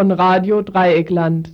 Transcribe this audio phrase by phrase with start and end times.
[0.00, 1.52] von Radio Dreieckland.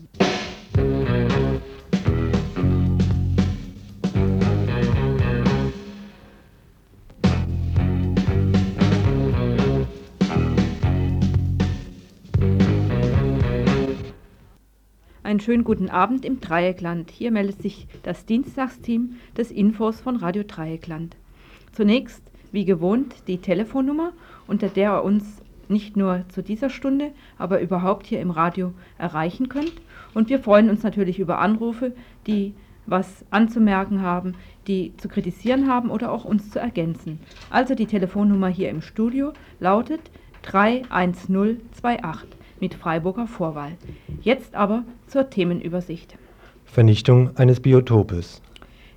[15.24, 17.10] Einen schönen guten Abend im Dreieckland.
[17.10, 21.16] Hier meldet sich das Dienstagsteam des Infos von Radio Dreieckland.
[21.72, 22.22] Zunächst,
[22.52, 24.12] wie gewohnt, die Telefonnummer,
[24.47, 29.48] unter der ihr uns nicht nur zu dieser Stunde, aber überhaupt hier im Radio erreichen
[29.48, 29.75] könnt.
[30.15, 31.92] Und wir freuen uns natürlich über Anrufe,
[32.27, 32.55] die
[32.87, 34.34] was anzumerken haben,
[34.66, 37.20] die zu kritisieren haben oder auch uns zu ergänzen.
[37.50, 40.00] Also die Telefonnummer hier im Studio lautet
[40.42, 43.73] 31028 mit Freiburger Vorwahl.
[44.23, 46.17] Jetzt aber zur Themenübersicht.
[46.64, 48.41] Vernichtung eines Biotopes.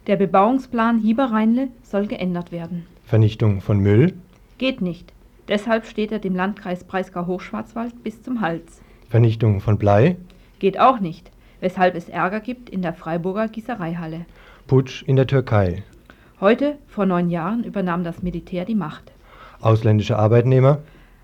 [0.08, 2.86] Der Bebauungsplan Hieberrheinle soll geändert werden.
[3.06, 4.14] Vernichtung von Müll.
[4.58, 5.14] Geht nicht.
[5.50, 8.82] Deshalb steht er dem Landkreis Breisgau-Hochschwarzwald bis zum Hals.
[9.10, 10.16] Vernichtung von Blei.
[10.60, 14.28] Geht auch nicht, weshalb es Ärger gibt in der Freiburger Gießereihalle.
[14.68, 15.84] Putsch in der Türkei.
[16.40, 19.12] Heute, vor neun Jahren, übernahm das Militär die Macht.
[19.60, 20.84] Ausländische Arbeitnehmer.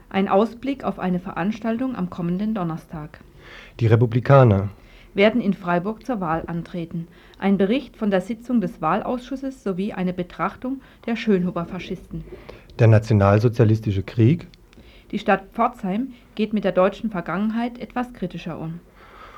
[0.09, 3.20] Ein Ausblick auf eine Veranstaltung am kommenden Donnerstag.
[3.80, 4.70] Die Republikaner.
[5.14, 7.08] Werden in Freiburg zur Wahl antreten.
[7.38, 12.23] Ein Bericht von der Sitzung des Wahlausschusses sowie eine Betrachtung der Schönhuber-Faschisten.
[12.80, 14.48] Der nationalsozialistische Krieg.
[15.12, 18.81] Die Stadt Pforzheim geht mit der deutschen Vergangenheit etwas kritischer um.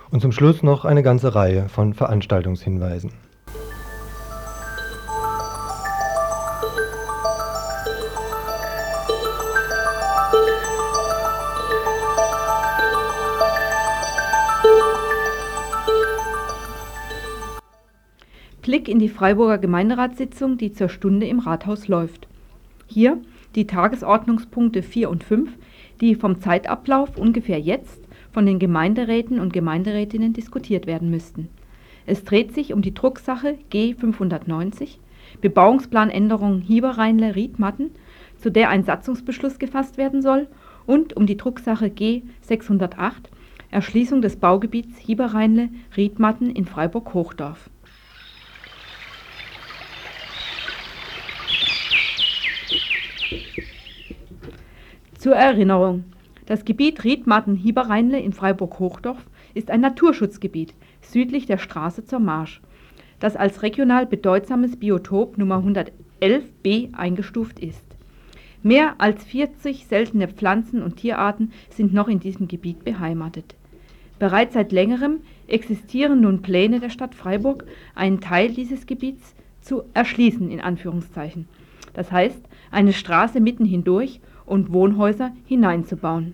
[0.09, 3.11] Und zum Schluss noch eine ganze Reihe von Veranstaltungshinweisen.
[18.63, 22.27] Blick in die Freiburger Gemeinderatssitzung, die zur Stunde im Rathaus läuft.
[22.87, 23.21] Hier
[23.55, 25.51] die Tagesordnungspunkte 4 und 5,
[25.99, 31.49] die vom Zeitablauf ungefähr jetzt von den Gemeinderäten und Gemeinderätinnen diskutiert werden müssten.
[32.05, 34.99] Es dreht sich um die Drucksache G 590,
[35.41, 37.91] Bebauungsplanänderung Hieberrheinle Riedmatten,
[38.37, 40.47] zu der ein Satzungsbeschluss gefasst werden soll,
[40.85, 43.29] und um die Drucksache G 608,
[43.69, 47.69] Erschließung des Baugebiets Hieberrheinle Riedmatten in Freiburg-Hochdorf.
[55.17, 56.03] Zur Erinnerung:
[56.45, 62.61] Das Gebiet Riedmatten-Hieberrheinle in Freiburg-Hochdorf ist ein Naturschutzgebiet südlich der Straße zur Marsch,
[63.19, 65.63] das als regional bedeutsames Biotop Nummer
[66.21, 67.83] 111b eingestuft ist.
[68.61, 73.55] Mehr als 40 seltene Pflanzen und Tierarten sind noch in diesem Gebiet beheimatet.
[74.19, 80.51] Bereits seit längerem existieren nun Pläne der Stadt Freiburg, einen Teil dieses Gebiets zu erschließen
[80.51, 81.47] in Anführungszeichen.
[81.95, 86.33] Das heißt, eine Straße mitten hindurch und Wohnhäuser hineinzubauen.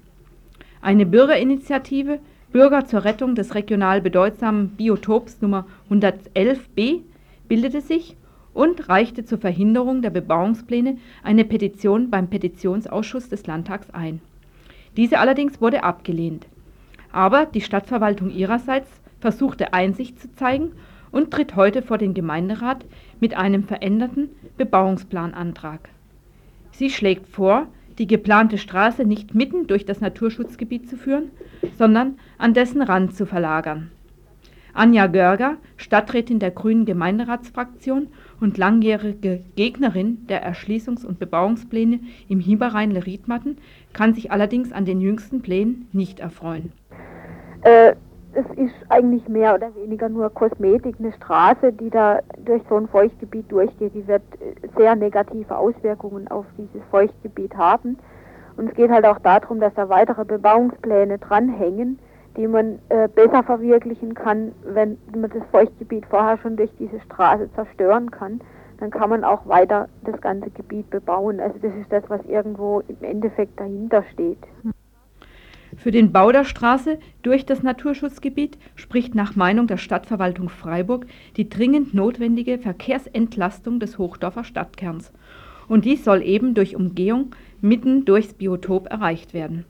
[0.81, 2.19] Eine Bürgerinitiative
[2.53, 7.02] Bürger zur Rettung des regional bedeutsamen Biotops Nummer 111b
[7.47, 8.16] bildete sich
[8.53, 14.22] und reichte zur Verhinderung der Bebauungspläne eine Petition beim Petitionsausschuss des Landtags ein.
[14.96, 16.46] Diese allerdings wurde abgelehnt.
[17.12, 20.73] Aber die Stadtverwaltung ihrerseits versuchte Einsicht zu zeigen
[21.12, 22.85] und tritt heute vor den Gemeinderat
[23.19, 25.90] mit einem veränderten Bebauungsplanantrag.
[26.72, 27.68] Sie schlägt vor,
[27.98, 31.31] die geplante Straße nicht mitten durch das Naturschutzgebiet zu führen,
[31.78, 33.92] sondern an dessen Rand zu verlagern.
[34.76, 38.08] Anja Görger, Stadträtin der Grünen Gemeinderatsfraktion
[38.42, 43.58] und langjährige Gegnerin der Erschließungs- und Bebauungspläne im Hieberrhein-Riedmatten,
[43.94, 46.72] kann sich allerdings an den jüngsten Plänen nicht erfreuen.
[47.62, 47.94] Äh,
[48.34, 50.96] es ist eigentlich mehr oder weniger nur Kosmetik.
[51.00, 56.28] Eine Straße, die da durch so ein Feuchtgebiet durchgeht, die wird äh, sehr negative Auswirkungen
[56.30, 57.97] auf dieses Feuchtgebiet haben.
[58.58, 62.00] Und es geht halt auch darum, dass da weitere Bebauungspläne dranhängen,
[62.38, 67.50] die man äh, besser verwirklichen kann, wenn man das Feuchtgebiet vorher schon durch diese Straße
[67.53, 68.41] zerstören kann.
[68.79, 71.40] Dann kann man auch weiter das ganze Gebiet bebauen.
[71.40, 74.40] Also das ist das, was irgendwo im Endeffekt dahinter steht.
[75.78, 81.05] Für den Bau der Straße durch das Naturschutzgebiet spricht nach Meinung der Stadtverwaltung Freiburg
[81.37, 85.11] die dringend notwendige Verkehrsentlastung des Hochdorfer Stadtkerns.
[85.67, 89.66] Und dies soll eben durch Umgehung mitten durchs Biotop erreicht werden.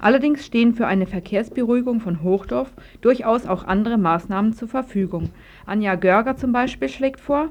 [0.00, 5.30] Allerdings stehen für eine Verkehrsberuhigung von Hochdorf durchaus auch andere Maßnahmen zur Verfügung.
[5.66, 7.50] Anja Görger zum Beispiel schlägt vor,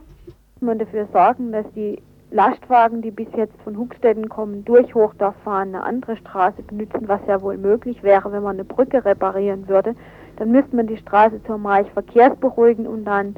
[0.61, 1.99] man dafür sorgen, dass die
[2.31, 7.21] Lastwagen, die bis jetzt von Huckstetten kommen, durch Hochdorf fahren, eine andere Straße benutzen, was
[7.27, 9.95] ja wohl möglich wäre, wenn man eine Brücke reparieren würde,
[10.35, 13.35] dann müsste man die Straße zur March verkehrsberuhigen und dann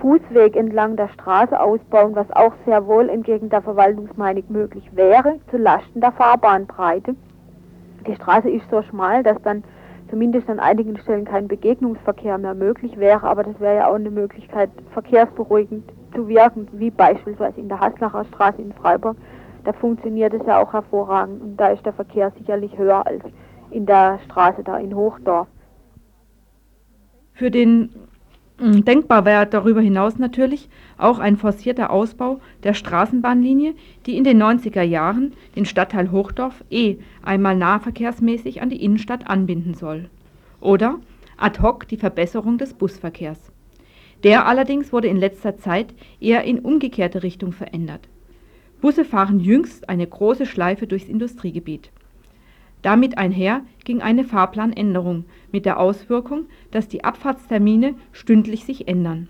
[0.00, 5.58] Fußweg entlang der Straße ausbauen, was auch sehr wohl entgegen der Verwaltungsmeinung möglich wäre, zu
[5.58, 7.14] Lasten der Fahrbahnbreite.
[8.06, 9.62] Die Straße ist so schmal, dass dann
[10.12, 14.10] zumindest an einigen Stellen kein Begegnungsverkehr mehr möglich wäre, aber das wäre ja auch eine
[14.10, 19.16] Möglichkeit, verkehrsberuhigend zu wirken, wie beispielsweise in der Haslacher Straße in Freiburg.
[19.64, 23.24] Da funktioniert es ja auch hervorragend und da ist der Verkehr sicherlich höher als
[23.70, 25.48] in der Straße da in Hochdorf.
[27.32, 27.88] Für den
[28.62, 33.74] Denkbar wäre darüber hinaus natürlich auch ein forcierter Ausbau der Straßenbahnlinie,
[34.06, 39.74] die in den 90er Jahren den Stadtteil Hochdorf eh einmal nahverkehrsmäßig an die Innenstadt anbinden
[39.74, 40.08] soll.
[40.60, 41.00] Oder
[41.36, 43.50] ad hoc die Verbesserung des Busverkehrs.
[44.22, 48.08] Der allerdings wurde in letzter Zeit eher in umgekehrte Richtung verändert.
[48.80, 51.90] Busse fahren jüngst eine große Schleife durchs Industriegebiet.
[52.82, 59.28] Damit einher ging eine Fahrplanänderung mit der Auswirkung, dass die Abfahrtstermine stündlich sich ändern.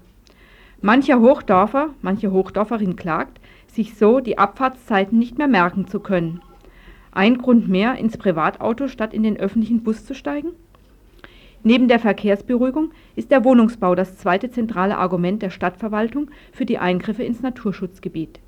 [0.80, 6.40] Mancher Hochdorfer, manche Hochdorferin klagt, sich so die Abfahrtszeiten nicht mehr merken zu können.
[7.12, 10.48] Ein Grund mehr, ins Privatauto statt in den öffentlichen Bus zu steigen?
[11.62, 17.22] Neben der Verkehrsberuhigung ist der Wohnungsbau das zweite zentrale Argument der Stadtverwaltung für die Eingriffe
[17.22, 18.40] ins Naturschutzgebiet.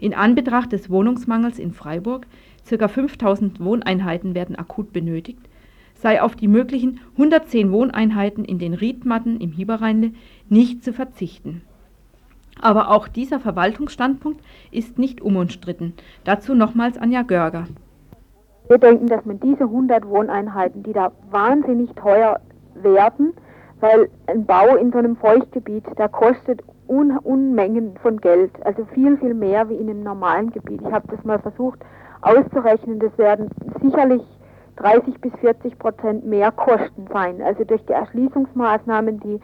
[0.00, 2.26] In Anbetracht des Wohnungsmangels in Freiburg
[2.68, 2.88] ca.
[2.88, 5.48] 5000 Wohneinheiten werden akut benötigt,
[5.94, 10.12] sei auf die möglichen 110 Wohneinheiten in den Riedmatten im Hieberrheinle
[10.48, 11.62] nicht zu verzichten.
[12.60, 14.40] Aber auch dieser Verwaltungsstandpunkt
[14.70, 15.94] ist nicht unumstritten.
[16.24, 17.66] Dazu nochmals Anja Görger.
[18.68, 22.40] Wir denken, dass man diese 100 Wohneinheiten, die da wahnsinnig teuer
[22.74, 23.32] werden,
[23.80, 29.16] weil ein Bau in so einem Feuchtgebiet, der kostet Un Unmengen von Geld, also viel,
[29.18, 30.80] viel mehr wie in einem normalen Gebiet.
[30.82, 31.80] Ich habe das mal versucht
[32.22, 33.50] auszurechnen, das werden
[33.82, 34.22] sicherlich
[34.76, 37.40] 30 bis 40 Prozent mehr Kosten sein.
[37.42, 39.40] Also durch die Erschließungsmaßnahmen, die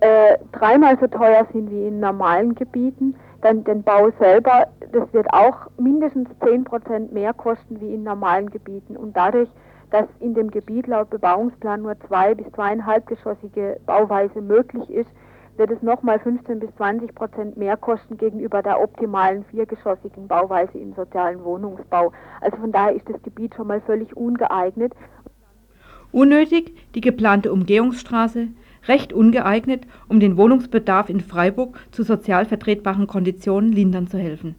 [0.00, 5.32] äh, dreimal so teuer sind wie in normalen Gebieten, dann den Bau selber, das wird
[5.32, 8.96] auch mindestens 10 Prozent mehr kosten wie in normalen Gebieten.
[8.96, 9.48] Und dadurch,
[9.90, 15.10] dass in dem Gebiet laut Bebauungsplan nur zwei bis zweieinhalbgeschossige Bauweise möglich ist,
[15.56, 20.94] wird es nochmal 15 bis 20 Prozent mehr kosten gegenüber der optimalen viergeschossigen Bauweise im
[20.94, 22.12] sozialen Wohnungsbau.
[22.40, 24.92] Also von daher ist das Gebiet schon mal völlig ungeeignet.
[26.10, 28.48] Unnötig die geplante Umgehungsstraße,
[28.88, 34.56] recht ungeeignet, um den Wohnungsbedarf in Freiburg zu sozial vertretbaren Konditionen lindern zu helfen.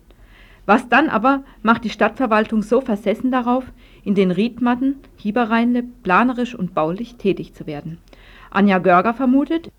[0.66, 3.66] Was dann aber macht die Stadtverwaltung so versessen darauf,
[4.04, 7.98] in den Riedmatten, Hieberrheinle planerisch und baulich tätig zu werden?
[8.50, 9.72] Anja Görger vermutet,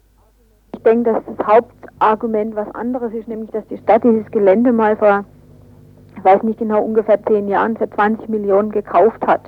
[0.85, 5.25] denke, dass das Hauptargument was anderes ist, nämlich dass die Stadt dieses Gelände mal vor,
[6.17, 9.43] ich weiß nicht genau, ungefähr zehn Jahren für 20 Millionen gekauft hat.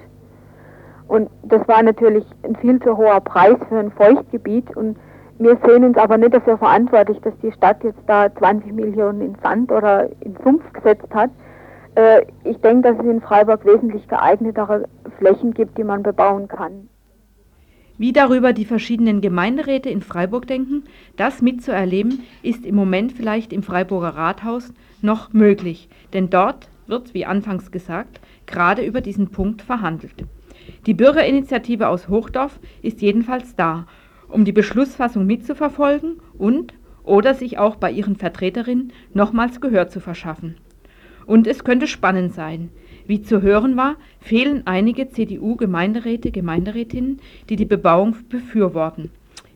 [1.08, 4.96] Und das war natürlich ein viel zu hoher Preis für ein Feuchtgebiet und
[5.38, 9.36] wir sehen uns aber nicht dafür verantwortlich, dass die Stadt jetzt da 20 Millionen in
[9.42, 11.30] Sand oder in Sumpf gesetzt hat.
[11.94, 14.84] Äh, ich denke, dass es in Freiburg wesentlich geeignetere
[15.18, 16.88] Flächen gibt, die man bebauen kann.
[17.98, 20.84] Wie darüber die verschiedenen Gemeinderäte in Freiburg denken,
[21.16, 27.24] das mitzuerleben, ist im Moment vielleicht im Freiburger Rathaus noch möglich, denn dort wird, wie
[27.24, 30.26] anfangs gesagt, gerade über diesen Punkt verhandelt.
[30.84, 33.86] Die Bürgerinitiative aus Hochdorf ist jedenfalls da,
[34.28, 40.56] um die Beschlussfassung mitzuverfolgen und oder sich auch bei ihren Vertreterinnen nochmals Gehör zu verschaffen.
[41.24, 42.70] Und es könnte spannend sein,
[43.08, 49.10] wie zu hören war, fehlen einige CDU-Gemeinderäte, Gemeinderätinnen, die die Bebauung befürworten.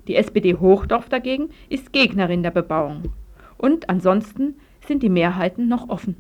[0.09, 3.05] Die SPD Hochdorf dagegen ist Gegnerin der Bebauung.
[3.59, 4.55] Und ansonsten
[4.87, 6.17] sind die Mehrheiten noch offen.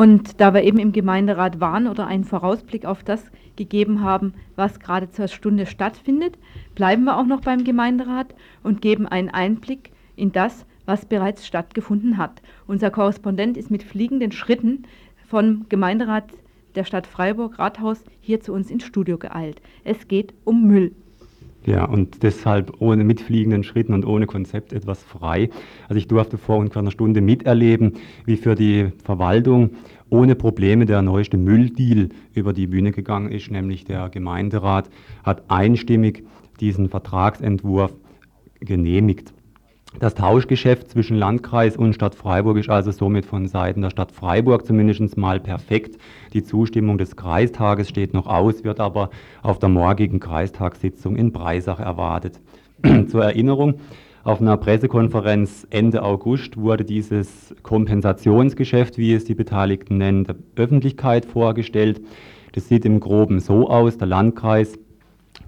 [0.00, 4.80] Und da wir eben im Gemeinderat waren oder einen Vorausblick auf das gegeben haben, was
[4.80, 6.38] gerade zur Stunde stattfindet,
[6.74, 12.16] bleiben wir auch noch beim Gemeinderat und geben einen Einblick in das, was bereits stattgefunden
[12.16, 12.40] hat.
[12.66, 14.84] Unser Korrespondent ist mit fliegenden Schritten
[15.28, 16.30] vom Gemeinderat
[16.76, 19.60] der Stadt Freiburg Rathaus hier zu uns ins Studio geeilt.
[19.84, 20.94] Es geht um Müll.
[21.66, 25.50] Ja, und deshalb ohne mitfliegenden Schritten und ohne Konzept etwas frei.
[25.88, 29.70] Also ich durfte vor ungefähr einer Stunde miterleben, wie für die Verwaltung
[30.08, 34.88] ohne Probleme der neueste Mülldeal über die Bühne gegangen ist, nämlich der Gemeinderat
[35.22, 36.24] hat einstimmig
[36.60, 37.92] diesen Vertragsentwurf
[38.60, 39.32] genehmigt.
[39.98, 44.64] Das Tauschgeschäft zwischen Landkreis und Stadt Freiburg ist also somit von Seiten der Stadt Freiburg
[44.64, 45.98] zumindest mal perfekt.
[46.32, 49.10] Die Zustimmung des Kreistages steht noch aus, wird aber
[49.42, 52.40] auf der morgigen Kreistagssitzung in Breisach erwartet.
[53.08, 53.80] Zur Erinnerung,
[54.22, 61.24] Auf einer Pressekonferenz Ende August wurde dieses Kompensationsgeschäft, wie es die Beteiligten nennen, der Öffentlichkeit
[61.24, 62.02] vorgestellt.
[62.52, 64.78] Das sieht im Groben so aus, der Landkreis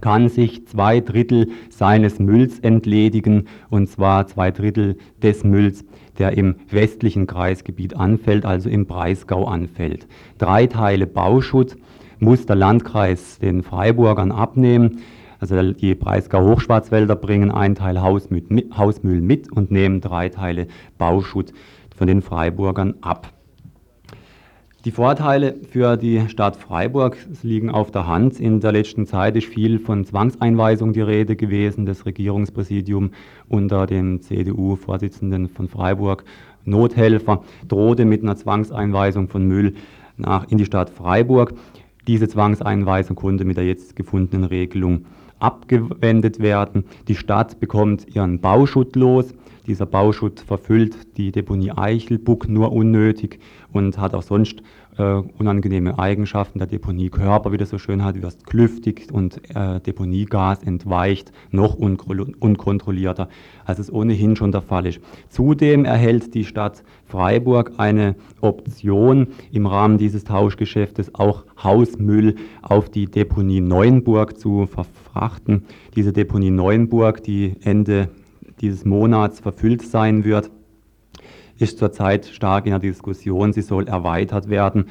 [0.00, 5.84] kann sich zwei Drittel seines Mülls entledigen, und zwar zwei Drittel des Mülls,
[6.18, 10.06] der im westlichen Kreisgebiet anfällt, also im Breisgau anfällt.
[10.38, 11.76] Drei Teile Bauschutt
[12.18, 15.00] muss der Landkreis den Freiburgern abnehmen.
[15.40, 20.68] Also die Breisgau-Hochschwarzwälder bringen einen Teil Hausmüll mit und nehmen drei Teile
[20.98, 21.52] Bauschutt
[21.96, 23.32] von den Freiburgern ab.
[24.84, 28.40] Die Vorteile für die Stadt Freiburg liegen auf der Hand.
[28.40, 31.86] In der letzten Zeit ist viel von Zwangseinweisung die Rede gewesen.
[31.86, 33.12] Das Regierungspräsidium
[33.48, 36.24] unter dem CDU-Vorsitzenden von Freiburg,
[36.64, 39.74] Nothelfer, drohte mit einer Zwangseinweisung von Müll
[40.16, 41.54] nach, in die Stadt Freiburg.
[42.08, 45.04] Diese Zwangseinweisung konnte mit der jetzt gefundenen Regelung
[45.38, 46.86] abgewendet werden.
[47.06, 49.32] Die Stadt bekommt ihren Bauschutt los.
[49.66, 53.38] Dieser Bauschutt verfüllt die Deponie Eichelbuck nur unnötig
[53.72, 54.62] und hat auch sonst
[54.98, 56.58] äh, unangenehme Eigenschaften.
[56.58, 63.28] Der Deponiekörper, wie das so schön hat, wird klüftig und äh, Deponiegas entweicht noch unkontrollierter,
[63.64, 65.00] als es ohnehin schon der Fall ist.
[65.28, 73.06] Zudem erhält die Stadt Freiburg eine Option, im Rahmen dieses Tauschgeschäftes auch Hausmüll auf die
[73.06, 75.64] Deponie Neuenburg zu verfrachten.
[75.94, 78.08] Diese Deponie Neuenburg, die Ende
[78.62, 80.50] dieses Monats verfüllt sein wird,
[81.58, 83.52] ist zurzeit stark in der Diskussion.
[83.52, 84.86] Sie soll erweitert werden.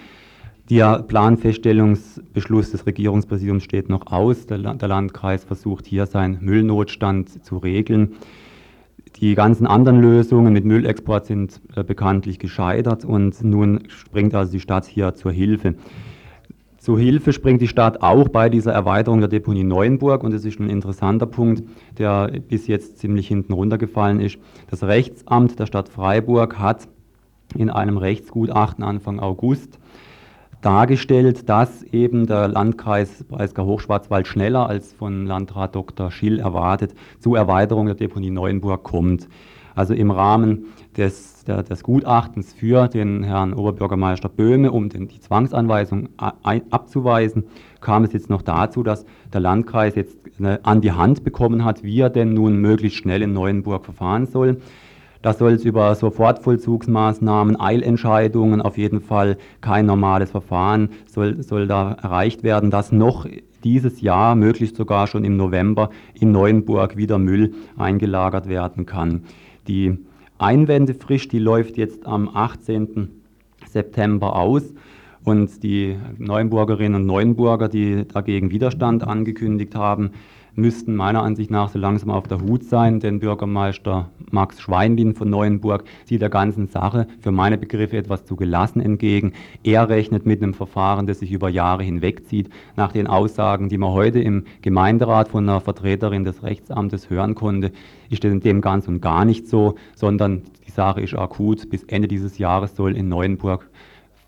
[0.69, 4.45] Der Planfeststellungsbeschluss des Regierungspräsidiums steht noch aus.
[4.45, 8.13] Der, Landkreis versucht hier seinen Müllnotstand zu regeln.
[9.17, 14.61] Die ganzen anderen Lösungen mit Müllexport sind äh, bekanntlich gescheitert und nun springt also die
[14.61, 15.75] Stadt hier zur Hilfe.
[16.81, 20.59] Zu Hilfe springt die Stadt auch bei dieser Erweiterung der Deponie Neuenburg und es ist
[20.59, 21.61] ein interessanter Punkt,
[21.99, 24.39] der bis jetzt ziemlich hinten runtergefallen ist.
[24.71, 26.87] Das Rechtsamt der Stadt Freiburg hat
[27.55, 29.77] in einem Rechtsgutachten Anfang August
[30.61, 36.09] dargestellt, dass eben der Landkreis Breisgau-Hochschwarzwald schneller als von Landrat Dr.
[36.09, 39.27] Schill erwartet zur Erweiterung der Deponie Neuenburg kommt.
[39.75, 40.65] Also im Rahmen
[40.97, 47.45] des, der, des Gutachtens für den Herrn Oberbürgermeister Böhme, um den, die Zwangsanweisung abzuweisen,
[47.79, 50.17] kam es jetzt noch dazu, dass der Landkreis jetzt
[50.63, 54.61] an die Hand bekommen hat, wie er denn nun möglichst schnell in Neuenburg verfahren soll.
[55.21, 61.91] Da soll es über Sofortvollzugsmaßnahmen, Eilentscheidungen, auf jeden Fall kein normales Verfahren soll, soll da
[61.91, 63.27] erreicht werden, dass noch
[63.63, 69.25] dieses Jahr, möglichst sogar schon im November, in Neuenburg wieder Müll eingelagert werden kann.
[69.67, 69.99] Die
[70.41, 73.09] Einwendefrist, die läuft jetzt am 18.
[73.67, 74.73] September aus.
[75.23, 80.11] Und die Neuenburgerinnen und Neuenburger, die dagegen Widerstand angekündigt haben,
[80.55, 85.29] müssten meiner Ansicht nach so langsam auf der Hut sein, denn Bürgermeister Max Schweinlin von
[85.29, 89.33] Neuenburg sieht der ganzen Sache für meine Begriffe etwas zu gelassen entgegen.
[89.63, 92.49] Er rechnet mit einem Verfahren, das sich über Jahre hinwegzieht.
[92.75, 97.71] Nach den Aussagen, die man heute im Gemeinderat von einer Vertreterin des Rechtsamtes hören konnte,
[98.09, 101.69] ist dem ganz und gar nicht so, sondern die Sache ist akut.
[101.69, 103.69] Bis Ende dieses Jahres soll in Neuenburg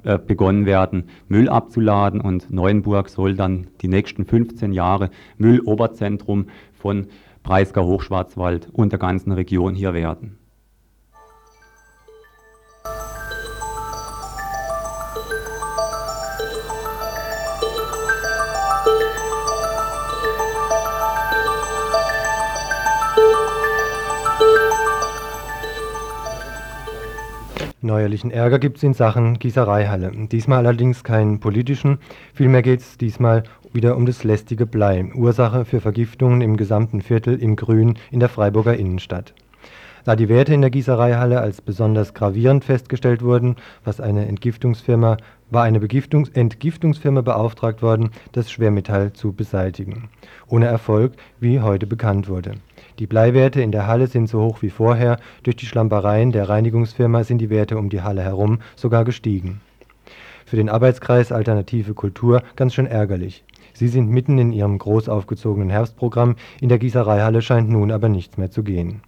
[0.03, 7.07] äh, begonnen werden, Müll abzuladen und Neuenburg soll dann die nächsten 15 Jahre Mülloberzentrum von
[7.43, 10.37] Breisgau Hochschwarzwald und der ganzen Region hier werden.
[27.83, 30.13] Neuerlichen Ärger gibt es in Sachen Gießereihalle.
[30.31, 31.97] Diesmal allerdings keinen politischen,
[32.33, 37.37] vielmehr geht es diesmal wieder um das lästige Blei, Ursache für Vergiftungen im gesamten Viertel
[37.37, 39.33] im Grün in der Freiburger Innenstadt.
[40.05, 45.17] Da die Werte in der Gießereihalle als besonders gravierend festgestellt wurden, was eine Entgiftungsfirma,
[45.49, 50.07] war eine Begiftungs Entgiftungsfirma beauftragt worden, das Schwermetall zu beseitigen.
[50.47, 52.53] Ohne Erfolg, wie heute bekannt wurde.
[52.99, 57.23] Die Bleiwerte in der Halle sind so hoch wie vorher, durch die Schlampereien der Reinigungsfirma
[57.23, 59.61] sind die Werte um die Halle herum sogar gestiegen.
[60.45, 63.43] Für den Arbeitskreis Alternative Kultur ganz schön ärgerlich.
[63.73, 68.37] Sie sind mitten in ihrem groß aufgezogenen Herbstprogramm, in der Gießereihalle scheint nun aber nichts
[68.37, 69.01] mehr zu gehen.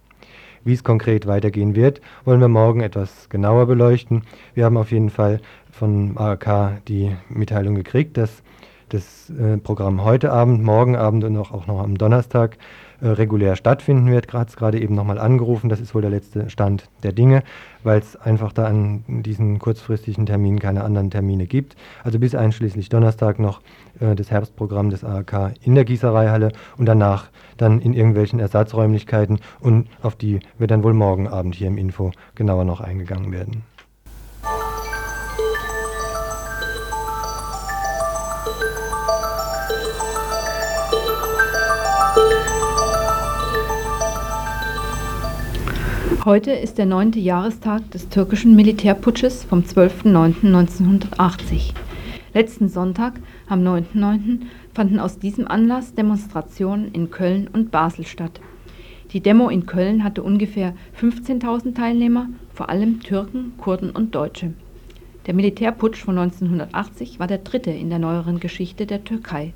[0.64, 4.22] Wie es konkret weitergehen wird, wollen wir morgen etwas genauer beleuchten.
[4.54, 5.40] Wir haben auf jeden Fall
[5.70, 8.42] von ARK die Mitteilung gekriegt, dass
[8.88, 12.56] das äh, Programm heute Abend, morgen Abend und auch, auch noch am Donnerstag
[13.00, 14.32] äh, regulär stattfinden wird.
[14.32, 17.42] Es gerade eben nochmal angerufen, das ist wohl der letzte Stand der Dinge,
[17.82, 21.76] weil es einfach da an diesen kurzfristigen Terminen keine anderen Termine gibt.
[22.04, 23.60] Also bis einschließlich Donnerstag noch
[24.00, 29.88] äh, das Herbstprogramm des AHK in der Gießereihalle und danach dann in irgendwelchen Ersatzräumlichkeiten und
[30.02, 33.64] auf die wird dann wohl morgen Abend hier im Info genauer noch eingegangen werden.
[46.26, 51.72] Heute ist der neunte Jahrestag des türkischen Militärputsches vom 12.09.1980.
[52.34, 54.40] Letzten Sonntag, am 9.09.,
[54.74, 58.40] fanden aus diesem Anlass Demonstrationen in Köln und Basel statt.
[59.12, 64.52] Die Demo in Köln hatte ungefähr 15.000 Teilnehmer, vor allem Türken, Kurden und Deutsche.
[65.26, 69.52] Der Militärputsch von 1980 war der dritte in der neueren Geschichte der Türkei.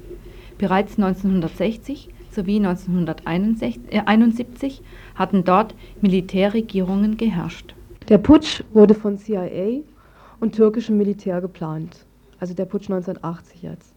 [0.56, 4.82] Bereits 1960 sowie 1971
[5.14, 7.74] hatten dort Militärregierungen geherrscht.
[8.08, 9.80] Der Putsch wurde von CIA
[10.40, 12.06] und türkischem Militär geplant.
[12.38, 13.94] Also der Putsch 1980 jetzt.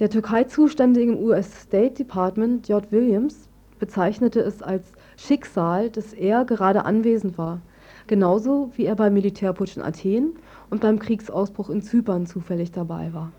[0.00, 2.90] Der Türkei-Zuständige im US State Department, J.
[2.90, 7.60] Williams, bezeichnete es als Schicksal, dass er gerade anwesend war.
[8.06, 10.32] Genauso wie er beim Militärputsch in Athen
[10.70, 13.32] und beim Kriegsausbruch in Zypern zufällig dabei war.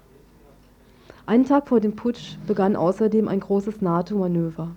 [1.25, 4.71] Einen Tag vor dem Putsch begann außerdem ein großes NATO-Manöver.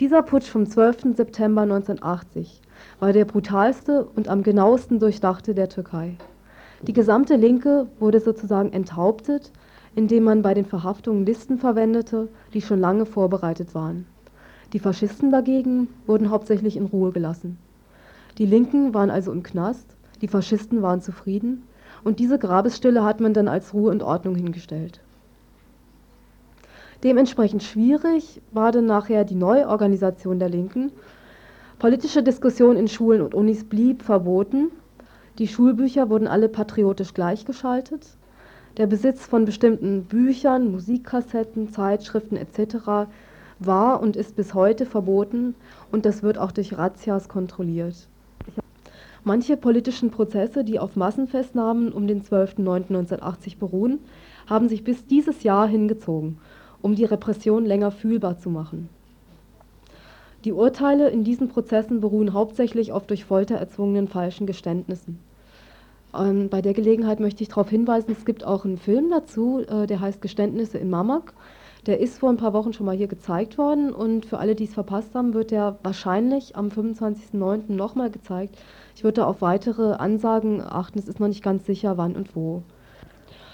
[0.00, 1.14] Dieser Putsch vom 12.
[1.16, 2.60] September 1980
[2.98, 6.16] war der brutalste und am genauesten durchdachte der Türkei.
[6.82, 9.52] Die gesamte Linke wurde sozusagen enthauptet,
[9.94, 14.06] indem man bei den Verhaftungen Listen verwendete, die schon lange vorbereitet waren.
[14.72, 17.58] Die Faschisten dagegen wurden hauptsächlich in Ruhe gelassen.
[18.38, 21.62] Die Linken waren also im Knast, die Faschisten waren zufrieden
[22.04, 25.00] und diese Grabesstille hat man dann als Ruhe und Ordnung hingestellt.
[27.04, 30.90] Dementsprechend schwierig war dann nachher die Neuorganisation der Linken.
[31.78, 34.70] Politische Diskussion in Schulen und Unis blieb verboten.
[35.38, 38.04] Die Schulbücher wurden alle patriotisch gleichgeschaltet.
[38.78, 43.08] Der Besitz von bestimmten Büchern, Musikkassetten, Zeitschriften etc.
[43.60, 45.54] war und ist bis heute verboten
[45.92, 48.08] und das wird auch durch Razzias kontrolliert.
[49.28, 53.98] Manche politischen Prozesse, die auf Massenfestnahmen um den 12.09.1980 beruhen,
[54.46, 56.38] haben sich bis dieses Jahr hingezogen,
[56.80, 58.88] um die Repression länger fühlbar zu machen.
[60.46, 65.18] Die Urteile in diesen Prozessen beruhen hauptsächlich auf durch Folter erzwungenen falschen Geständnissen.
[66.16, 69.86] Ähm, bei der Gelegenheit möchte ich darauf hinweisen, es gibt auch einen Film dazu, äh,
[69.86, 71.34] der heißt Geständnisse in Mamak.
[71.86, 74.64] Der ist vor ein paar Wochen schon mal hier gezeigt worden und für alle, die
[74.64, 77.72] es verpasst haben, wird der wahrscheinlich am 25.09.
[77.72, 78.56] nochmal gezeigt.
[78.98, 82.64] Ich würde auf weitere Ansagen achten, es ist noch nicht ganz sicher, wann und wo.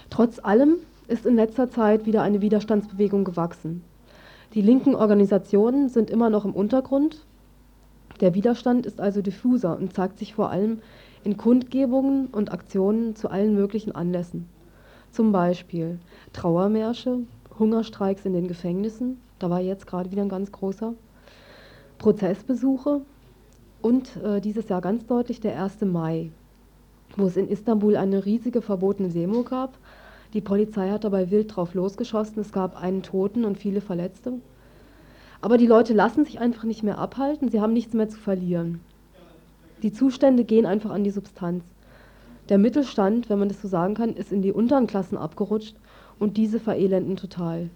[0.09, 0.77] Trotz allem
[1.07, 3.83] ist in letzter Zeit wieder eine Widerstandsbewegung gewachsen.
[4.55, 7.27] Die linken Organisationen sind immer noch im Untergrund.
[8.21, 10.79] Der Widerstand ist also diffuser und zeigt sich vor allem
[11.23, 14.49] in Kundgebungen und Aktionen zu allen möglichen Anlässen.
[15.11, 15.99] Zum Beispiel
[16.33, 17.19] Trauermärsche,
[17.59, 20.95] Hungerstreiks in den Gefängnissen, da war jetzt gerade wieder ein ganz großer,
[21.99, 23.01] Prozessbesuche,
[23.85, 25.81] und äh, dieses Jahr ganz deutlich der 1.
[25.81, 26.31] Mai,
[27.17, 29.77] wo es in Istanbul eine riesige verbotene Demo gab.
[30.33, 32.41] Die Polizei hat dabei wild drauf losgeschossen.
[32.41, 34.33] Es gab einen Toten und viele Verletzte.
[35.39, 37.49] Aber die Leute lassen sich einfach nicht mehr abhalten.
[37.49, 38.79] Sie haben nichts mehr zu verlieren.
[39.83, 41.63] Die Zustände gehen einfach an die Substanz.
[42.49, 45.75] Der Mittelstand, wenn man das so sagen kann, ist in die unteren Klassen abgerutscht
[46.17, 47.69] und diese verelenden total.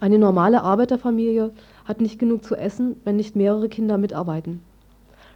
[0.00, 1.50] Eine normale Arbeiterfamilie
[1.84, 4.62] hat nicht genug zu essen, wenn nicht mehrere Kinder mitarbeiten.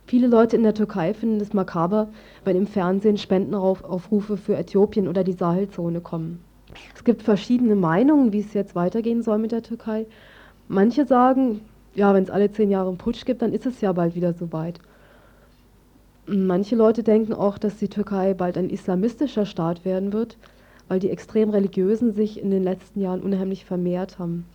[0.07, 2.09] Viele Leute in der Türkei finden es makaber,
[2.45, 6.45] wenn im Fernsehen Spendenaufrufe für Äthiopien oder die Sahelzone kommen.
[6.95, 10.07] Es gibt verschiedene Meinungen, wie es jetzt weitergehen soll mit der Türkei.
[10.69, 11.61] Manche sagen,
[11.95, 14.35] ja, wenn es alle zehn Jahre einen Putsch gibt, dann ist es ja bald wieder
[14.35, 14.79] soweit.
[16.27, 20.37] Manche Leute denken auch, dass die Türkei bald ein islamistischer Staat werden wird,
[20.89, 24.47] weil die extrem religiösen sich in den letzten Jahren unheimlich vermehrt haben.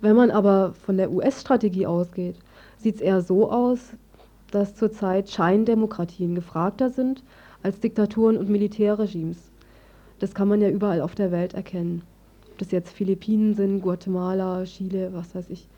[0.00, 2.36] Wenn man aber von der US-Strategie ausgeht,
[2.82, 3.92] sieht es eher so aus,
[4.50, 7.22] dass zurzeit Scheindemokratien gefragter sind
[7.62, 9.50] als Diktaturen und Militärregimes.
[10.18, 12.02] Das kann man ja überall auf der Welt erkennen.
[12.50, 15.68] Ob das jetzt Philippinen sind, Guatemala, Chile, was weiß ich.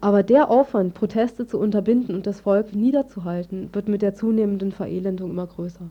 [0.00, 5.30] Aber der Aufwand, Proteste zu unterbinden und das Volk niederzuhalten, wird mit der zunehmenden Verelendung
[5.30, 5.88] immer größer.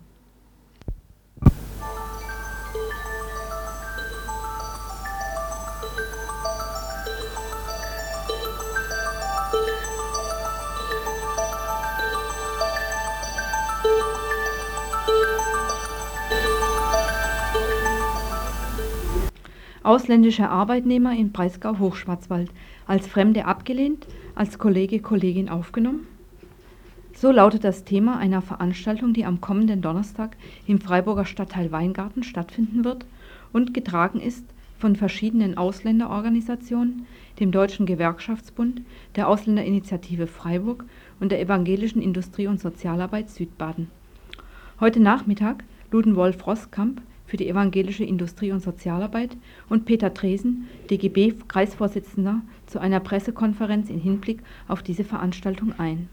[19.85, 22.49] Ausländische Arbeitnehmer in Breisgau-Hochschwarzwald,
[22.87, 26.07] als Fremde abgelehnt, als Kollege, Kollegin aufgenommen?
[27.13, 32.83] So lautet das Thema einer Veranstaltung, die am kommenden Donnerstag im Freiburger Stadtteil Weingarten stattfinden
[32.83, 33.05] wird
[33.53, 34.43] und getragen ist
[34.79, 37.05] von verschiedenen Ausländerorganisationen,
[37.39, 38.81] dem Deutschen Gewerkschaftsbund,
[39.15, 40.83] der Ausländerinitiative Freiburg
[41.19, 43.91] und der Evangelischen Industrie- und Sozialarbeit Südbaden.
[44.79, 49.35] Heute Nachmittag luden Wolf Roskamp für die Evangelische Industrie- und Sozialarbeit
[49.69, 56.09] und Peter Dresen, DGB-Kreisvorsitzender, zu einer Pressekonferenz in Hinblick auf diese Veranstaltung ein.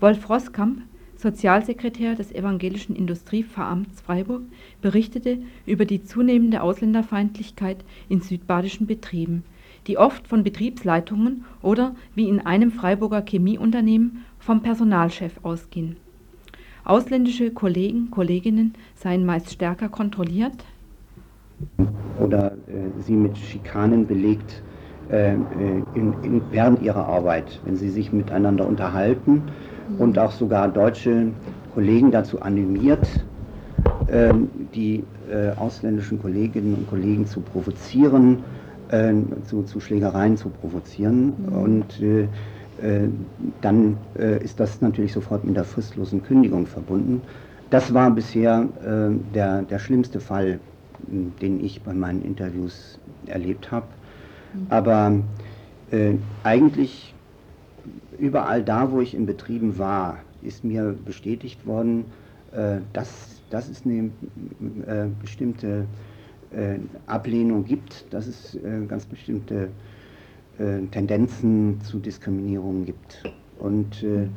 [0.00, 0.82] Wolf Roskamp,
[1.16, 4.42] Sozialsekretär des Evangelischen Industrieveramts Freiburg,
[4.80, 7.78] berichtete über die zunehmende Ausländerfeindlichkeit
[8.08, 9.42] in südbadischen Betrieben,
[9.88, 15.96] die oft von Betriebsleitungen oder wie in einem Freiburger Chemieunternehmen vom Personalchef ausgehen.
[16.88, 20.64] Ausländische Kollegen, Kolleginnen seien meist stärker kontrolliert
[22.18, 24.62] oder äh, sie mit Schikanen belegt
[25.10, 29.42] äh, in, in, während ihrer Arbeit, wenn sie sich miteinander unterhalten
[29.98, 31.26] und auch sogar deutsche
[31.74, 33.06] Kollegen dazu animiert,
[34.10, 38.38] ähm, die äh, ausländischen Kolleginnen und Kollegen zu provozieren,
[38.88, 39.12] äh,
[39.44, 41.34] zu, zu, Schlägereien zu provozieren.
[41.36, 41.52] Mhm.
[41.52, 42.28] Und äh, äh
[43.60, 47.22] dann äh, ist das natürlich sofort mit der fristlosen Kündigung verbunden.
[47.70, 50.60] Das war bisher äh, der, der schlimmste Fall,
[51.08, 53.86] den ich bei meinen Interviews erlebt habe.
[54.54, 54.66] Mhm.
[54.70, 55.12] Aber
[56.44, 57.14] eigentlich
[58.18, 62.04] überall da, wo ich in Betrieben war, ist mir bestätigt worden,
[62.52, 64.10] äh, dass, dass es eine
[64.86, 65.86] äh, bestimmte
[66.50, 69.68] äh, Ablehnung gibt, dass es äh, ganz bestimmte
[70.58, 73.22] äh, Tendenzen zu Diskriminierung gibt.
[73.58, 74.28] Und äh,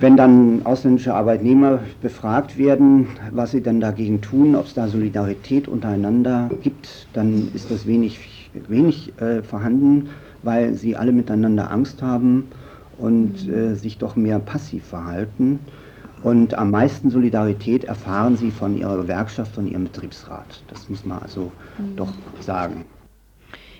[0.00, 5.68] wenn dann ausländische Arbeitnehmer befragt werden, was sie denn dagegen tun, ob es da Solidarität
[5.68, 10.08] untereinander gibt, dann ist das wenig, wenig vorhanden
[10.44, 12.48] weil sie alle miteinander Angst haben
[12.98, 15.58] und äh, sich doch mehr passiv verhalten.
[16.22, 20.62] Und am meisten Solidarität erfahren sie von ihrer Gewerkschaft, von ihrem Betriebsrat.
[20.68, 21.96] Das muss man also mhm.
[21.96, 22.84] doch sagen.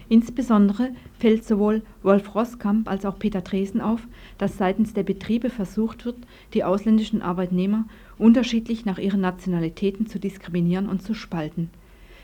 [0.08, 4.00] Insbesondere fällt sowohl Wolf Rosskamp als auch Peter Dresen auf,
[4.38, 6.16] dass seitens der Betriebe versucht wird,
[6.52, 7.84] die ausländischen Arbeitnehmer
[8.18, 11.70] unterschiedlich nach ihren Nationalitäten zu diskriminieren und zu spalten.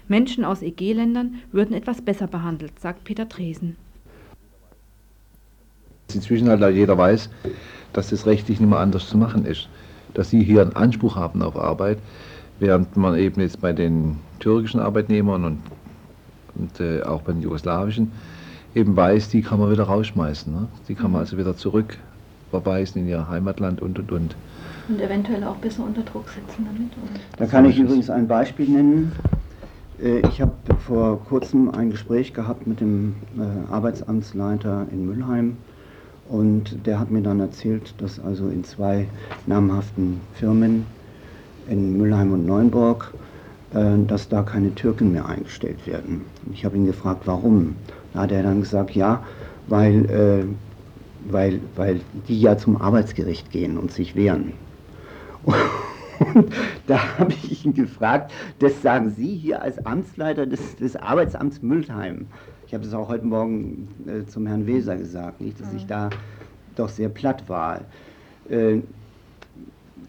[0.08, 3.76] Menschen aus EG-Ländern würden etwas besser behandelt, sagt Peter Dresen.
[6.12, 7.30] Inzwischen halt jeder weiß,
[7.92, 9.68] dass das rechtlich nicht mehr anders zu machen ist.
[10.14, 11.98] Dass sie hier einen Anspruch haben auf Arbeit,
[12.58, 15.58] während man eben jetzt bei den türkischen Arbeitnehmern und,
[16.54, 18.12] und äh, auch bei den jugoslawischen
[18.74, 20.52] eben weiß, die kann man wieder rausschmeißen.
[20.52, 20.68] Ne?
[20.88, 21.26] Die kann man mhm.
[21.26, 21.98] also wieder zurück
[22.50, 24.36] verweisen in ihr Heimatland und und und.
[24.88, 26.90] Und eventuell auch besser unter Druck setzen damit?
[26.92, 27.20] Oder?
[27.36, 29.12] Da kann ich übrigens ein Beispiel nennen.
[30.02, 30.52] Äh, ich habe
[30.86, 35.56] vor kurzem ein Gespräch gehabt mit dem äh, Arbeitsamtsleiter in Mülheim
[36.28, 39.06] und der hat mir dann erzählt, dass also in zwei
[39.46, 40.86] namhaften Firmen
[41.68, 43.29] in Mülheim und Neuenburg, äh,
[43.72, 46.22] dass da keine Türken mehr eingestellt werden.
[46.52, 47.76] Ich habe ihn gefragt, warum.
[48.12, 49.22] Da hat er dann gesagt, ja,
[49.68, 50.44] weil, äh,
[51.30, 54.54] weil, weil die ja zum Arbeitsgericht gehen und sich wehren.
[56.34, 56.52] Und
[56.86, 62.26] da habe ich ihn gefragt, das sagen Sie hier als Amtsleiter des, des Arbeitsamts Mülheim.
[62.66, 66.10] Ich habe es auch heute Morgen äh, zum Herrn Weser gesagt, nicht, dass ich da
[66.76, 67.80] doch sehr platt war.
[68.50, 68.80] Äh,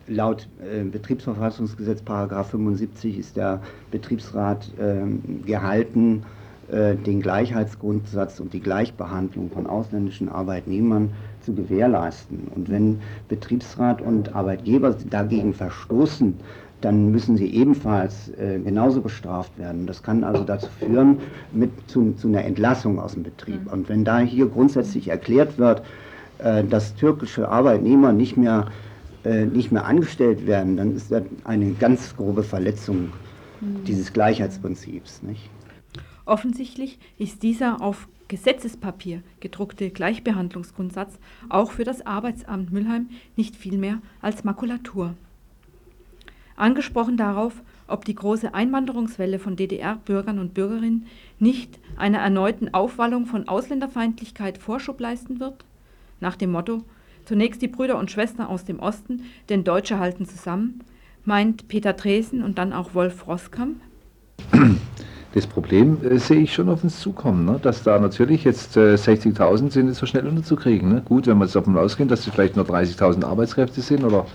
[0.07, 3.61] laut äh, Betriebsverfassungsgesetz Paragraph 75 ist der
[3.91, 6.23] Betriebsrat ähm, gehalten,
[6.71, 11.11] äh, den Gleichheitsgrundsatz und die Gleichbehandlung von ausländischen Arbeitnehmern
[11.41, 12.47] zu gewährleisten.
[12.55, 16.35] Und wenn Betriebsrat und Arbeitgeber dagegen verstoßen,
[16.81, 19.85] dann müssen sie ebenfalls äh, genauso bestraft werden.
[19.85, 21.19] Das kann also dazu führen,
[21.51, 23.65] mit, zu, zu, einer Entlassung aus dem Betrieb.
[23.65, 23.71] Mhm.
[23.71, 25.83] Und wenn da hier grundsätzlich erklärt wird,
[26.39, 28.67] äh, dass türkische Arbeitnehmer nicht mehr,
[29.23, 33.11] äh, nicht mehr angestellt werden, dann ist das eine ganz grobe Verletzung
[33.59, 33.83] mhm.
[33.85, 35.23] dieses Gleichheitsprinzips.
[35.23, 35.49] Nicht?
[36.25, 44.01] Offensichtlich ist dieser auf Gesetzespapier gedruckte Gleichbehandlungsgrundsatz auch für das Arbeitsamt Mülheim nicht viel mehr
[44.21, 45.15] als Makulatur.
[46.55, 51.07] Angesprochen darauf, ob die große Einwanderungswelle von DDR-Bürgern und Bürgerinnen
[51.39, 55.65] nicht einer erneuten Aufwallung von Ausländerfeindlichkeit Vorschub leisten wird,
[56.21, 56.83] nach dem Motto
[57.31, 60.81] Zunächst die Brüder und Schwestern aus dem Osten, denn Deutsche halten zusammen,
[61.23, 63.77] meint Peter Dresen und dann auch Wolf Rosskamp?
[65.33, 67.57] Das Problem äh, sehe ich schon auf uns zukommen, ne?
[67.61, 70.89] dass da natürlich jetzt äh, 60.000 sind, so schnell unterzukriegen.
[70.89, 71.03] Ne?
[71.05, 74.25] Gut, wenn wir jetzt davon ausgehen, dass es vielleicht nur 30.000 Arbeitskräfte sind oder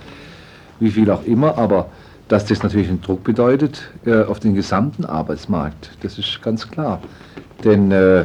[0.80, 1.90] wie viel auch immer, aber
[2.28, 5.90] dass das natürlich einen Druck bedeutet äh, auf den gesamten Arbeitsmarkt.
[6.00, 7.02] Das ist ganz klar.
[7.62, 8.24] Denn äh,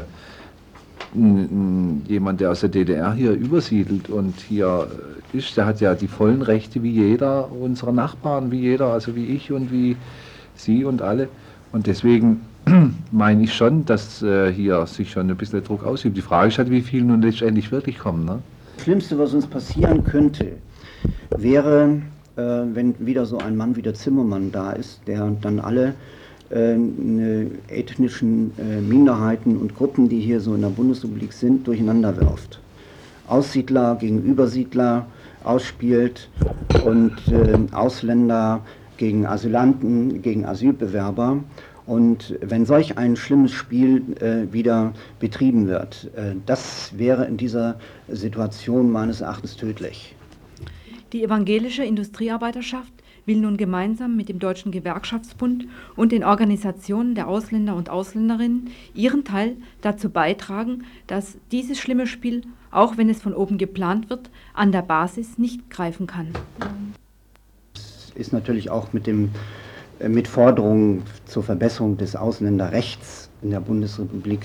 [1.13, 4.88] jemand, der aus der DDR hier übersiedelt und hier
[5.34, 9.26] ist, der hat ja die vollen Rechte wie jeder unserer Nachbarn, wie jeder, also wie
[9.26, 9.97] ich und wie
[10.56, 11.28] Sie und alle.
[11.71, 12.41] Und deswegen
[13.12, 16.15] meine ich schon, dass äh, hier sich schon ein bisschen Druck ausübt.
[16.15, 18.26] Die Frage ist halt, wie viele nun letztendlich wirklich kommen.
[18.26, 18.39] Ne?
[18.76, 20.54] Das Schlimmste, was uns passieren könnte,
[21.38, 22.02] wäre,
[22.36, 25.93] äh, wenn wieder so ein Mann wie der Zimmermann da ist, der dann alle äh,
[26.52, 32.60] ethnischen äh, Minderheiten und Gruppen, die hier so in der Bundesrepublik sind, durcheinander wirft.
[33.28, 35.08] Aussiedler gegen Übersiedler
[35.44, 36.30] ausspielt
[36.84, 38.62] und äh, Ausländer
[38.98, 41.44] gegen Asylanten, gegen Asylbewerber.
[41.88, 47.80] Und wenn solch ein schlimmes Spiel äh, wieder betrieben wird, äh, das wäre in dieser
[48.08, 50.16] Situation meines Erachtens tödlich.
[51.12, 52.94] Die evangelische Industriearbeiterschaft
[53.32, 55.65] will nun gemeinsam mit dem Deutschen Gewerkschaftsbund
[55.96, 62.41] und den Organisationen der Ausländer und Ausländerinnen ihren Teil dazu beitragen, dass dieses schlimme Spiel,
[62.72, 66.28] auch wenn es von oben geplant wird, an der Basis nicht greifen kann.
[67.74, 69.30] Es ist natürlich auch mit, dem,
[70.00, 74.41] äh, mit Forderungen zur Verbesserung des Ausländerrechts in der Bundesrepublik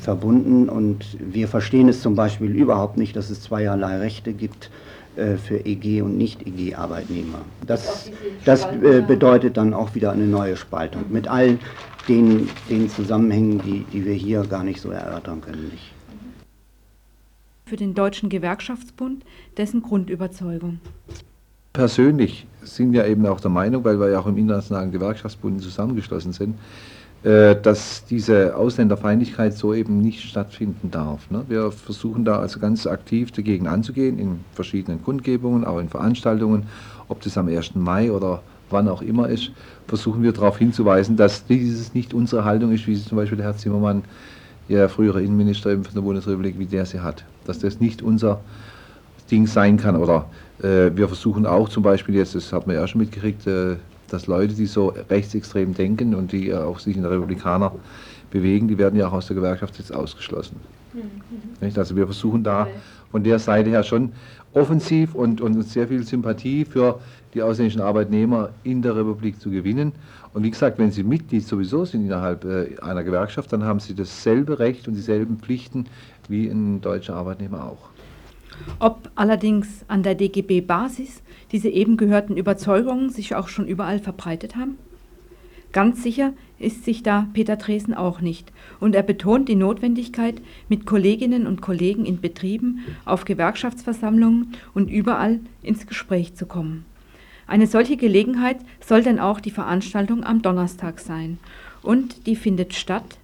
[0.00, 4.70] verbunden und wir verstehen es zum Beispiel überhaupt nicht, dass es zweierlei Rechte gibt
[5.36, 7.40] für EG und Nicht-EG-Arbeitnehmer.
[7.66, 8.10] Das,
[8.44, 11.58] das äh, bedeutet dann auch wieder eine neue Spaltung mit all
[12.08, 15.70] den, den Zusammenhängen, die, die wir hier gar nicht so erörtern können.
[15.70, 15.92] Nicht.
[17.64, 19.24] Für den Deutschen Gewerkschaftsbund
[19.56, 20.80] dessen Grundüberzeugung.
[21.72, 26.32] Persönlich sind wir eben auch der Meinung, weil wir ja auch im Internationalen Gewerkschaftsbund zusammengeschlossen
[26.32, 31.28] sind, äh, dass diese Ausländerfeindlichkeit so eben nicht stattfinden darf.
[31.28, 31.44] Ne?
[31.48, 36.68] Wir versuchen da also ganz aktiv dagegen anzugehen, in verschiedenen Kundgebungen, auch in Veranstaltungen,
[37.08, 37.74] ob das am 1.
[37.74, 39.50] Mai oder wann auch immer ist,
[39.86, 43.46] versuchen wir darauf hinzuweisen, dass dieses nicht unsere Haltung ist, wie sie zum Beispiel der
[43.46, 44.04] Herr Zimmermann,
[44.68, 47.24] der frühere Innenminister von der Bundesrepublik, wie der sie hat.
[47.44, 48.40] Dass das nicht unser
[49.30, 49.96] Ding sein kann.
[49.96, 50.28] Oder
[50.60, 53.76] äh, wir versuchen auch zum Beispiel jetzt, das hat man ja schon mitgekriegt, äh,
[54.08, 57.72] dass Leute, die so rechtsextrem denken und die auch sich in der Republikaner
[58.30, 60.56] bewegen, die werden ja auch aus der Gewerkschaft jetzt ausgeschlossen.
[60.92, 61.72] Mhm.
[61.76, 62.68] Also wir versuchen da
[63.10, 64.12] von der Seite her schon
[64.52, 67.00] offensiv und, und sehr viel Sympathie für
[67.34, 69.92] die ausländischen Arbeitnehmer in der Republik zu gewinnen.
[70.32, 73.94] Und wie gesagt, wenn sie Mitglied sowieso sind innerhalb äh, einer Gewerkschaft, dann haben sie
[73.94, 75.86] dasselbe Recht und dieselben Pflichten
[76.28, 77.88] wie ein deutscher Arbeitnehmer auch.
[78.78, 84.78] Ob allerdings an der DGB-Basis diese eben gehörten Überzeugungen sich auch schon überall verbreitet haben?
[85.72, 90.86] Ganz sicher ist sich da Peter Dresen auch nicht, und er betont die Notwendigkeit, mit
[90.86, 96.86] Kolleginnen und Kollegen in Betrieben, auf Gewerkschaftsversammlungen und überall ins Gespräch zu kommen.
[97.46, 101.38] Eine solche Gelegenheit soll denn auch die Veranstaltung am Donnerstag sein,
[101.82, 103.18] und die findet statt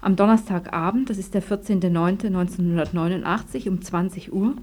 [0.00, 4.54] am Donnerstagabend, das ist der 14.09.1989 um 20 Uhr,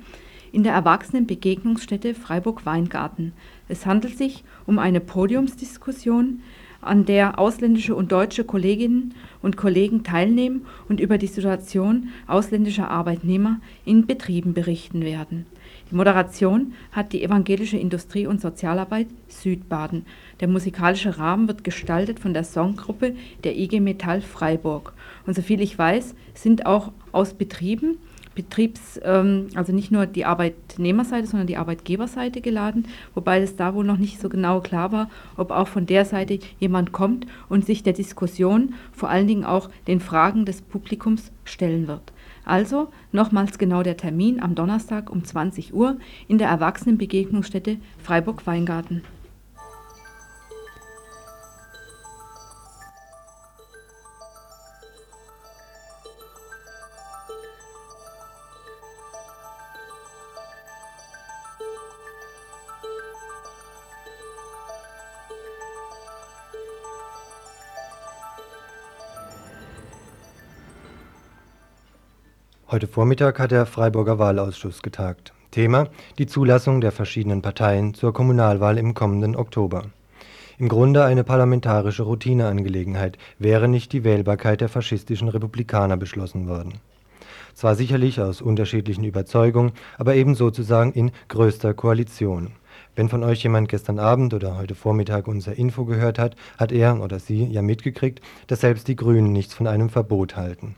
[0.55, 3.33] in der Erwachsenenbegegnungsstätte Freiburg-Weingarten.
[3.67, 6.41] Es handelt sich um eine Podiumsdiskussion,
[6.79, 13.59] an der ausländische und deutsche Kolleginnen und Kollegen teilnehmen und über die Situation ausländischer Arbeitnehmer
[13.83, 15.45] in Betrieben berichten werden.
[15.91, 20.05] Die Moderation hat die Evangelische Industrie- und Sozialarbeit Südbaden.
[20.39, 23.13] Der musikalische Rahmen wird gestaltet von der Songgruppe
[23.43, 24.93] der IG Metall Freiburg.
[25.27, 27.97] Und soviel ich weiß, sind auch aus Betrieben
[28.35, 33.85] Betriebs, ähm, also nicht nur die Arbeitnehmerseite, sondern die Arbeitgeberseite geladen, wobei es da wohl
[33.85, 37.81] noch nicht so genau klar war, ob auch von der Seite jemand kommt und sich
[37.81, 42.13] der Diskussion, vor allen Dingen auch den Fragen des Publikums stellen wird.
[42.43, 49.01] Also nochmals genau der Termin am Donnerstag um 20 Uhr in der Erwachsenenbegegnungsstätte Freiburg-Weingarten.
[72.75, 75.31] Heute Vormittag hat der Freiburger Wahlausschuss getagt.
[75.49, 79.85] Thema die Zulassung der verschiedenen Parteien zur Kommunalwahl im kommenden Oktober.
[80.57, 86.73] Im Grunde eine parlamentarische Routineangelegenheit, wäre nicht die Wählbarkeit der faschistischen Republikaner beschlossen worden.
[87.53, 92.51] Zwar sicherlich aus unterschiedlichen Überzeugungen, aber eben sozusagen in größter Koalition.
[92.93, 97.01] Wenn von euch jemand gestern Abend oder heute Vormittag unser Info gehört hat, hat er
[97.01, 100.75] oder sie ja mitgekriegt, dass selbst die Grünen nichts von einem Verbot halten.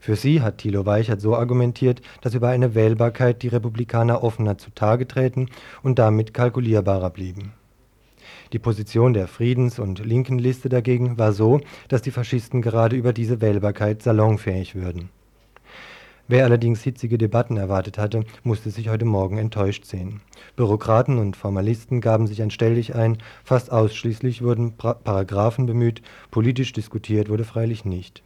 [0.00, 5.06] Für sie hat Thilo Weichert so argumentiert, dass über eine Wählbarkeit die Republikaner offener zutage
[5.06, 5.48] treten
[5.82, 7.52] und damit kalkulierbarer blieben.
[8.52, 13.12] Die Position der Friedens- und linken Liste dagegen war so, dass die Faschisten gerade über
[13.12, 15.10] diese Wählbarkeit salonfähig würden.
[16.30, 20.20] Wer allerdings hitzige Debatten erwartet hatte, musste sich heute Morgen enttäuscht sehen.
[20.56, 27.30] Bürokraten und Formalisten gaben sich ein Stelldichein, fast ausschließlich wurden pra Paragraphen bemüht, politisch diskutiert
[27.30, 28.22] wurde freilich nicht.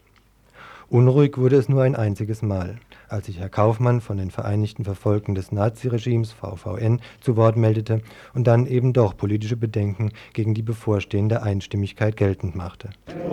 [0.92, 2.76] Unruhig wurde es nur ein einziges Mal,
[3.09, 8.02] als sich Herr Kaufmann von den Vereinigten Verfolgten des Naziregimes VVN zu Wort meldete
[8.35, 12.90] und dann eben doch politische Bedenken gegen die bevorstehende Einstimmigkeit geltend machte.
[13.07, 13.24] Nein,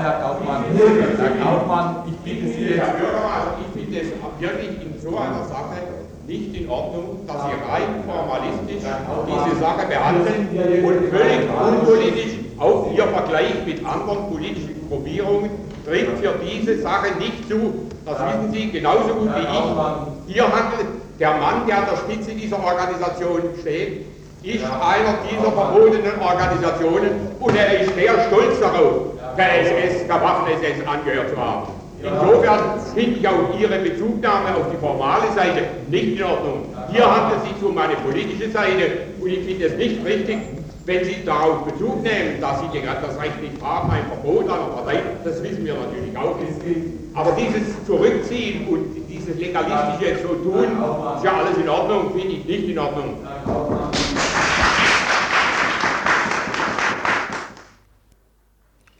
[0.00, 0.64] Herr Kaufmann,
[1.18, 2.92] Herr Kaufmann, ich bitte Sie jetzt,
[3.60, 5.74] ich finde es wirklich in so einer Sache
[6.28, 8.84] nicht in Ordnung, dass Sie rein formalistisch
[9.26, 15.50] diese Sache behandeln und völlig unpolitisch auch Ihr Vergleich mit anderen politischen Gruppierungen
[15.84, 17.86] trägt für diese Sache nicht zu.
[18.04, 20.34] Das wissen Sie genauso gut wie ich.
[20.34, 20.86] Hier handelt
[21.18, 24.06] der Mann, der an der Spitze dieser Organisation steht,
[24.42, 30.86] ist einer dieser verbotenen Organisationen und er ist sehr stolz darauf, der SS, der Waffen-SS
[30.86, 31.68] angehört zu haben.
[32.02, 32.60] Insofern
[32.94, 36.66] finde ich auch Ihre Bezugnahme auf die formale Seite nicht in Ordnung.
[36.90, 40.38] Hier handelt es sich um eine politische Seite und ich finde es nicht richtig,
[40.86, 45.02] wenn Sie darauf Bezug nehmen, dass Sie das Recht nicht haben, ein Verbot einer Partei,
[45.24, 46.52] das wissen wir natürlich auch nicht.
[47.12, 50.64] Aber dieses Zurückziehen und dieses legalistische so tun,
[51.16, 53.16] ist ja alles in Ordnung, finde ich nicht in Ordnung.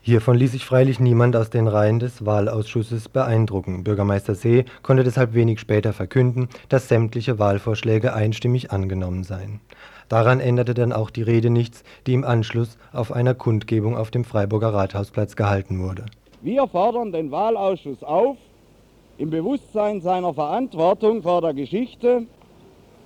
[0.03, 3.83] Hiervon ließ sich freilich niemand aus den Reihen des Wahlausschusses beeindrucken.
[3.85, 9.61] Bürgermeister See konnte deshalb wenig später verkünden, dass sämtliche Wahlvorschläge einstimmig angenommen seien.
[10.09, 14.25] Daran änderte dann auch die Rede nichts, die im Anschluss auf einer Kundgebung auf dem
[14.25, 16.07] Freiburger Rathausplatz gehalten wurde.
[16.43, 18.37] Wir fordern den Wahlausschuss auf,
[19.19, 22.27] im Bewusstsein seiner Verantwortung vor der Geschichte,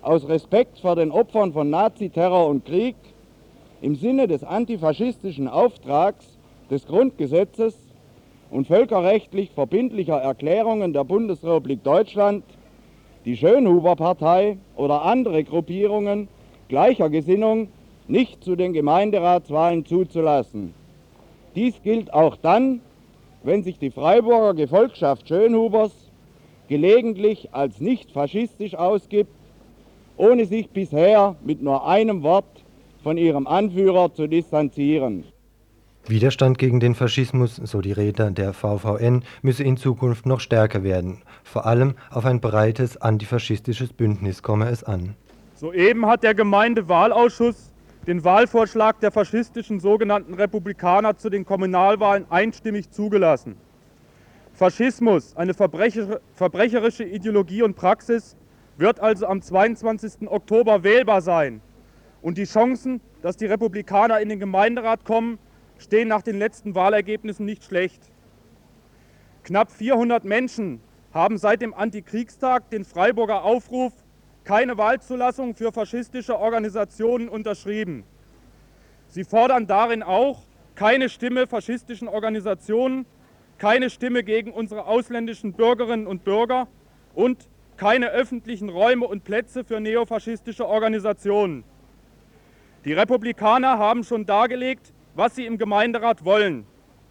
[0.02, 2.96] aus Respekt vor den Opfern von Naziterror und Krieg,
[3.80, 6.26] im Sinne des antifaschistischen Auftrags
[6.70, 7.78] des Grundgesetzes
[8.50, 12.44] und völkerrechtlich verbindlicher Erklärungen der Bundesrepublik Deutschland
[13.24, 16.28] die Schönhuber-Partei oder andere Gruppierungen
[16.70, 17.68] gleicher Gesinnung
[18.08, 20.72] nicht zu den Gemeinderatswahlen zuzulassen.
[21.54, 22.80] Dies gilt auch dann,
[23.42, 25.92] wenn sich die Freiburger Gefolgschaft Schönhubers
[26.68, 29.32] gelegentlich als nicht faschistisch ausgibt,
[30.16, 32.64] ohne sich bisher mit nur einem Wort
[33.02, 35.24] von ihrem Anführer zu distanzieren.
[36.06, 41.22] Widerstand gegen den Faschismus, so die Redner der VVN, müsse in Zukunft noch stärker werden.
[41.42, 45.14] Vor allem auf ein breites antifaschistisches Bündnis komme es an.
[45.60, 47.70] Soeben hat der Gemeindewahlausschuss
[48.06, 53.56] den Wahlvorschlag der faschistischen sogenannten Republikaner zu den Kommunalwahlen einstimmig zugelassen.
[54.54, 58.38] Faschismus, eine verbrecherische Ideologie und Praxis,
[58.78, 60.30] wird also am 22.
[60.30, 61.60] Oktober wählbar sein.
[62.22, 65.38] Und die Chancen, dass die Republikaner in den Gemeinderat kommen,
[65.76, 68.00] stehen nach den letzten Wahlergebnissen nicht schlecht.
[69.44, 70.80] Knapp 400 Menschen
[71.12, 73.92] haben seit dem Antikriegstag den Freiburger Aufruf
[74.44, 78.04] keine Wahlzulassung für faschistische Organisationen unterschrieben.
[79.08, 80.42] Sie fordern darin auch
[80.74, 83.06] keine Stimme faschistischen Organisationen,
[83.58, 86.68] keine Stimme gegen unsere ausländischen Bürgerinnen und Bürger
[87.14, 91.64] und keine öffentlichen Räume und Plätze für neofaschistische Organisationen.
[92.84, 96.66] Die Republikaner haben schon dargelegt, was sie im Gemeinderat wollen.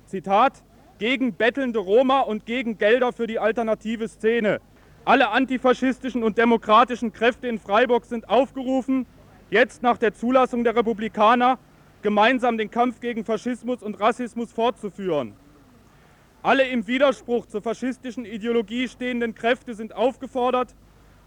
[0.05, 0.63] Zitat,
[0.97, 4.61] gegen bettelnde Roma und gegen Gelder für die alternative Szene.
[5.09, 9.07] Alle antifaschistischen und demokratischen Kräfte in Freiburg sind aufgerufen,
[9.49, 11.57] jetzt nach der Zulassung der Republikaner
[12.03, 15.33] gemeinsam den Kampf gegen Faschismus und Rassismus fortzuführen.
[16.43, 20.75] Alle im Widerspruch zur faschistischen Ideologie stehenden Kräfte sind aufgefordert,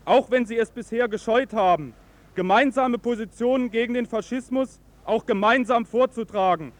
[0.04, 1.92] auch wenn sie es bisher gescheut haben,
[2.36, 6.70] gemeinsame Positionen gegen den Faschismus auch gemeinsam vorzutragen.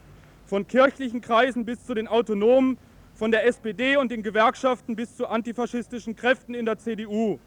[0.45, 2.77] Von kirchlichen Kreisen bis zu den Autonomen,
[3.15, 7.39] von der SPD und den Gewerkschaften bis zu antifaschistischen Kräften in der CDU.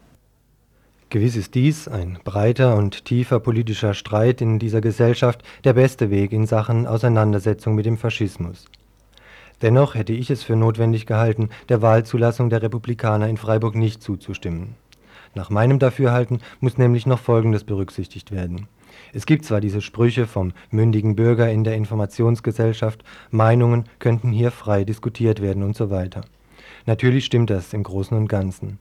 [1.09, 6.33] Gewiss ist dies, ein breiter und tiefer politischer Streit in dieser Gesellschaft, der beste Weg
[6.33, 8.65] in Sachen Auseinandersetzung mit dem Faschismus.
[9.61, 14.75] Dennoch hätte ich es für notwendig gehalten, der Wahlzulassung der Republikaner in Freiburg nicht zuzustimmen.
[15.33, 18.67] Nach meinem Dafürhalten muss nämlich noch Folgendes berücksichtigt werden.
[19.17, 24.83] Es gibt zwar diese Sprüche vom mündigen Bürger in der Informationsgesellschaft, Meinungen könnten hier frei
[24.83, 26.21] diskutiert werden und so weiter.
[26.85, 28.77] Natürlich stimmt das im Großen und Ganzen.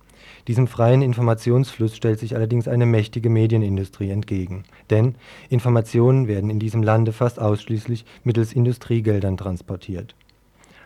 [0.46, 4.64] Diesem freien Informationsfluss stellt sich allerdings eine mächtige Medienindustrie entgegen.
[4.90, 5.14] Denn
[5.48, 10.14] Informationen werden in diesem Lande fast ausschließlich mittels Industriegeldern transportiert.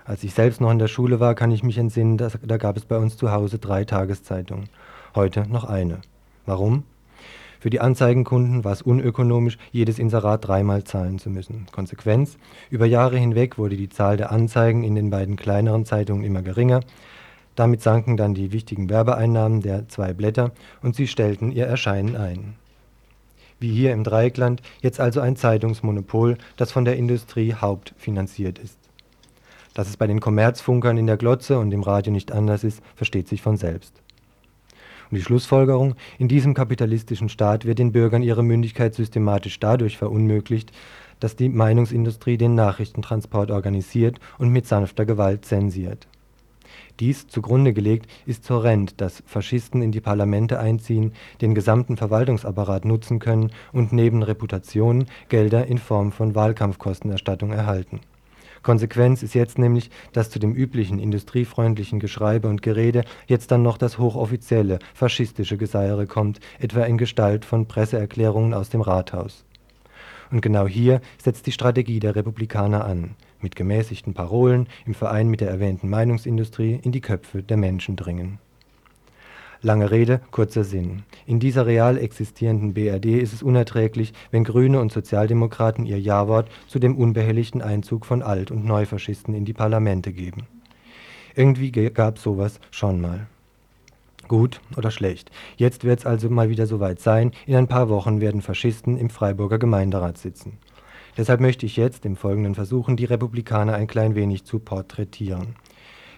[0.05, 2.77] Als ich selbst noch in der Schule war, kann ich mich entsinnen, dass, da gab
[2.77, 4.69] es bei uns zu Hause drei Tageszeitungen.
[5.17, 6.03] Heute noch eine.
[6.47, 6.85] Warum?
[7.61, 11.67] Für die Anzeigenkunden war es unökonomisch, jedes Inserat dreimal zahlen zu müssen.
[11.71, 12.39] Konsequenz:
[12.71, 16.81] Über Jahre hinweg wurde die Zahl der Anzeigen in den beiden kleineren Zeitungen immer geringer.
[17.57, 20.53] Damit sanken dann die wichtigen Werbeeinnahmen der zwei Blätter
[20.83, 22.55] und sie stellten ihr Erscheinen ein.
[23.59, 28.79] Wie hier im Dreieckland jetzt also ein Zeitungsmonopol, das von der Industrie hauptfinanziert ist.
[29.75, 33.29] Dass es bei den Kommerzfunkern in der Glotze und im Radio nicht anders ist, versteht
[33.29, 34.00] sich von selbst.
[35.11, 40.71] Und die Schlussfolgerung, in diesem kapitalistischen Staat wird den Bürgern ihre Mündigkeit systematisch dadurch verunmöglicht,
[41.19, 46.07] dass die Meinungsindustrie den Nachrichtentransport organisiert und mit sanfter Gewalt zensiert.
[47.01, 53.19] Dies zugrunde gelegt ist horrend, dass Faschisten in die Parlamente einziehen, den gesamten Verwaltungsapparat nutzen
[53.19, 58.01] können und neben Reputation Gelder in Form von Wahlkampfkostenerstattung erhalten
[58.63, 63.79] Konsequenz ist jetzt nämlich, dass zu dem üblichen industriefreundlichen Geschreibe und Gerede jetzt dann noch
[63.79, 69.45] das hochoffizielle, faschistische Geseiere kommt, etwa in Gestalt von Presseerklärungen aus dem Rathaus.
[70.31, 75.41] Und genau hier setzt die Strategie der Republikaner an, mit gemäßigten Parolen im Verein mit
[75.41, 78.39] der erwähnten Meinungsindustrie in die Köpfe der Menschen dringen
[79.63, 81.03] Lange Rede, kurzer Sinn.
[81.27, 86.79] In dieser real existierenden BRD ist es unerträglich, wenn Grüne und Sozialdemokraten ihr Ja-Wort zu
[86.79, 90.47] dem unbehelligten Einzug von Alt und Neufaschisten in die Parlamente geben.
[91.35, 93.27] Irgendwie gab sowas schon mal.
[94.29, 95.31] Gut oder schlecht.
[95.59, 97.33] Jetzt wird's also mal wieder soweit sein.
[97.47, 100.57] In ein paar Wochen werden Faschisten im Freiburger Gemeinderat sitzen.
[101.19, 105.57] Deshalb möchte ich jetzt im Folgenden versuchen, die Republikaner ein klein wenig zu porträtieren.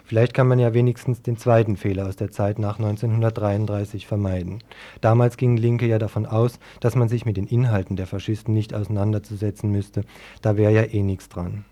[0.05, 4.62] Vielleicht kann man ja wenigstens den zweiten Fehler aus der Zeit nach 1933 vermeiden.
[5.00, 8.74] Damals gingen Linke ja davon aus, dass man sich mit den Inhalten der Faschisten nicht
[8.74, 10.03] auseinanderzusetzen müsste,
[10.42, 11.64] da wäre ja eh nichts dran.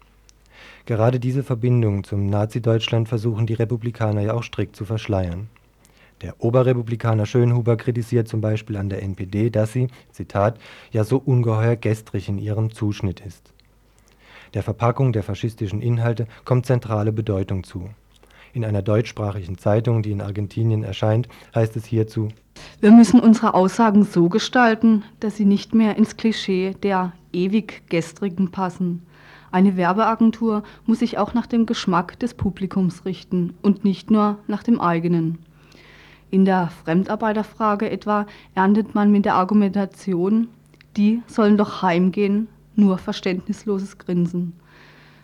[0.87, 5.49] Gerade diese Verbindung zum Nazi-Deutschland versuchen die Republikaner ja auch strikt zu verschleiern.
[6.23, 10.59] Der Oberrepublikaner Schönhuber kritisiert zum Beispiel an der NPD, dass sie, Zitat,
[10.93, 13.53] ja so ungeheuer gestrig in ihrem Zuschnitt ist.
[14.53, 17.89] Der Verpackung der faschistischen Inhalte kommt zentrale Bedeutung zu.
[18.53, 22.29] In einer deutschsprachigen Zeitung, die in Argentinien erscheint, heißt es hierzu
[22.81, 28.51] Wir müssen unsere Aussagen so gestalten, dass sie nicht mehr ins Klischee der ewig Gestrigen
[28.51, 29.07] passen.
[29.53, 34.63] Eine Werbeagentur muss sich auch nach dem Geschmack des Publikums richten und nicht nur nach
[34.63, 35.39] dem eigenen.
[36.31, 40.49] In der Fremdarbeiterfrage etwa erntet man mit der Argumentation,
[40.97, 44.53] die sollen doch heimgehen, nur verständnisloses Grinsen.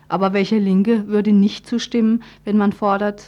[0.09, 3.25] Aber welcher Linke würde nicht zustimmen, wenn man fordert,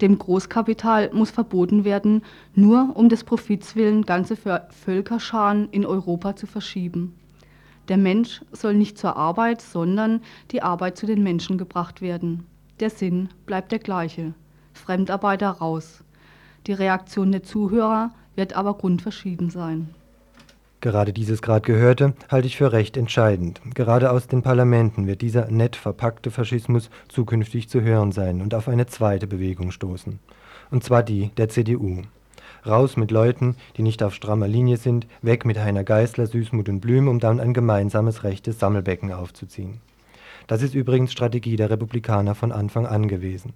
[0.00, 2.22] dem Großkapital muss verboten werden,
[2.54, 7.14] nur um des Profits willen ganze Völkerscharen in Europa zu verschieben?
[7.88, 12.46] Der Mensch soll nicht zur Arbeit, sondern die Arbeit zu den Menschen gebracht werden.
[12.80, 14.34] Der Sinn bleibt der gleiche.
[14.72, 16.02] Fremdarbeiter raus.
[16.66, 19.90] Die Reaktion der Zuhörer wird aber grundverschieden sein.
[20.84, 23.58] Gerade dieses gerade Gehörte halte ich für recht entscheidend.
[23.74, 28.68] Gerade aus den Parlamenten wird dieser nett verpackte Faschismus zukünftig zu hören sein und auf
[28.68, 30.18] eine zweite Bewegung stoßen.
[30.70, 32.02] Und zwar die der CDU.
[32.66, 36.80] Raus mit Leuten, die nicht auf strammer Linie sind, weg mit Heiner Geißler, Süßmut und
[36.80, 39.80] Blüm, um dann ein gemeinsames rechtes Sammelbecken aufzuziehen.
[40.46, 43.54] Das ist übrigens Strategie der Republikaner von Anfang an gewesen.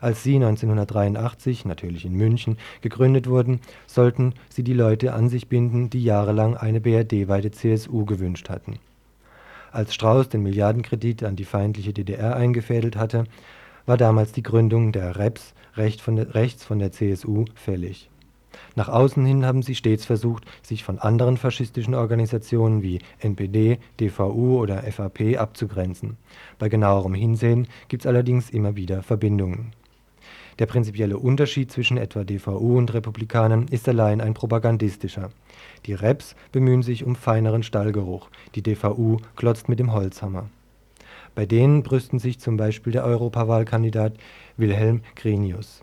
[0.00, 5.90] Als sie 1983, natürlich in München, gegründet wurden, sollten sie die Leute an sich binden,
[5.90, 8.78] die jahrelang eine BRD-weite CSU gewünscht hatten.
[9.72, 13.24] Als Strauß den Milliardenkredit an die feindliche DDR eingefädelt hatte,
[13.86, 16.02] war damals die Gründung der REPS rechts
[16.64, 18.09] von der CSU fällig
[18.76, 24.58] nach außen hin haben sie stets versucht, sich von anderen faschistischen Organisationen wie NPD, DVU
[24.60, 26.16] oder FAP abzugrenzen.
[26.58, 29.72] Bei genauerem Hinsehen gibt es allerdings immer wieder Verbindungen.
[30.58, 35.30] Der prinzipielle Unterschied zwischen etwa DVU und Republikanern ist allein ein propagandistischer.
[35.86, 40.50] Die Reps bemühen sich um feineren Stallgeruch, die DVU klotzt mit dem Holzhammer.
[41.34, 44.14] Bei denen brüsten sich zum Beispiel der Europawahlkandidat
[44.58, 45.80] Wilhelm Grenius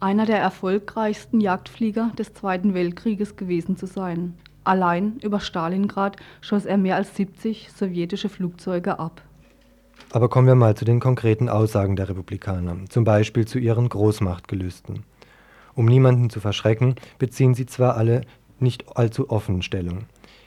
[0.00, 4.34] einer der erfolgreichsten Jagdflieger des Zweiten Weltkrieges gewesen zu sein.
[4.64, 9.22] Allein über Stalingrad schoss er mehr als 70 sowjetische Flugzeuge ab.
[10.12, 15.04] Aber kommen wir mal zu den konkreten Aussagen der Republikaner, zum Beispiel zu ihren Großmachtgelüsten.
[15.74, 18.22] Um niemanden zu verschrecken, beziehen sie zwar alle
[18.58, 20.06] nicht allzu offen Stellung.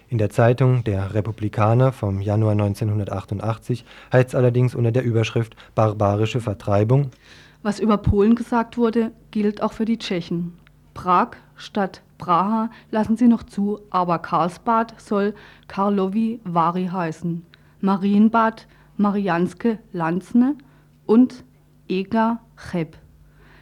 [0.09, 6.39] In der Zeitung Der Republikaner vom Januar 1988 heißt es allerdings unter der Überschrift Barbarische
[6.39, 7.09] Vertreibung
[7.63, 10.53] was über Polen gesagt wurde, gilt auch für die Tschechen.
[10.93, 15.33] Prag statt Praha lassen sie noch zu, aber Karlsbad soll
[15.67, 17.45] Karlovy Vary heißen.
[17.81, 20.55] Marienbad Marianske Lanzne
[21.05, 21.43] und
[21.87, 22.39] Ega
[22.71, 22.97] Cheb.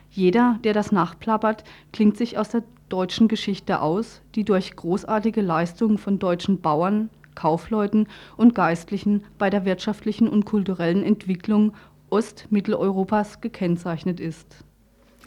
[0.10, 5.98] Jeder, der das nachplappert, klingt sich aus der deutschen Geschichte aus, die durch großartige Leistungen
[5.98, 11.74] von deutschen Bauern, Kaufleuten und Geistlichen bei der wirtschaftlichen und kulturellen Entwicklung
[12.12, 14.64] Ostmitteleuropas gekennzeichnet ist.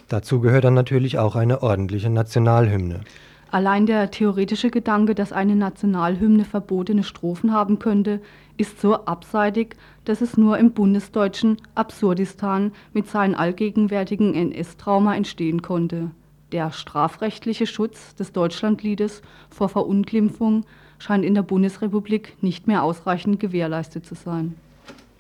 [0.09, 3.01] Dazu gehört dann natürlich auch eine ordentliche Nationalhymne.
[3.51, 8.21] Allein der theoretische Gedanke, dass eine Nationalhymne verbotene Strophen haben könnte,
[8.57, 16.11] ist so abseitig, dass es nur im bundesdeutschen Absurdistan mit seinem allgegenwärtigen NS-Trauma entstehen konnte.
[16.53, 20.65] Der strafrechtliche Schutz des Deutschlandliedes vor Verunglimpfung
[20.99, 24.57] scheint in der Bundesrepublik nicht mehr ausreichend gewährleistet zu sein.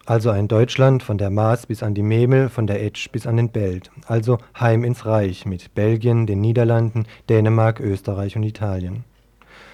[0.06, 3.38] Also ein Deutschland von der Maas bis an die Memel, von der Etsch bis an
[3.38, 3.90] den Belt.
[4.06, 9.04] Also heim ins Reich mit Belgien, den Niederlanden, Dänemark, Österreich und Italien.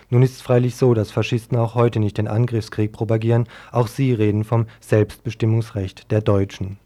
[0.09, 4.13] Nun ist es freilich so, dass Faschisten auch heute nicht den Angriffskrieg propagieren, auch sie
[4.13, 6.79] reden vom Selbstbestimmungsrecht der Deutschen.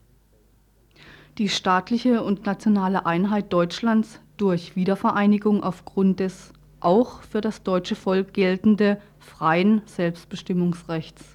[1.37, 8.33] Die staatliche und nationale Einheit Deutschlands durch Wiedervereinigung aufgrund des auch für das deutsche Volk
[8.33, 11.34] geltende freien Selbstbestimmungsrechts.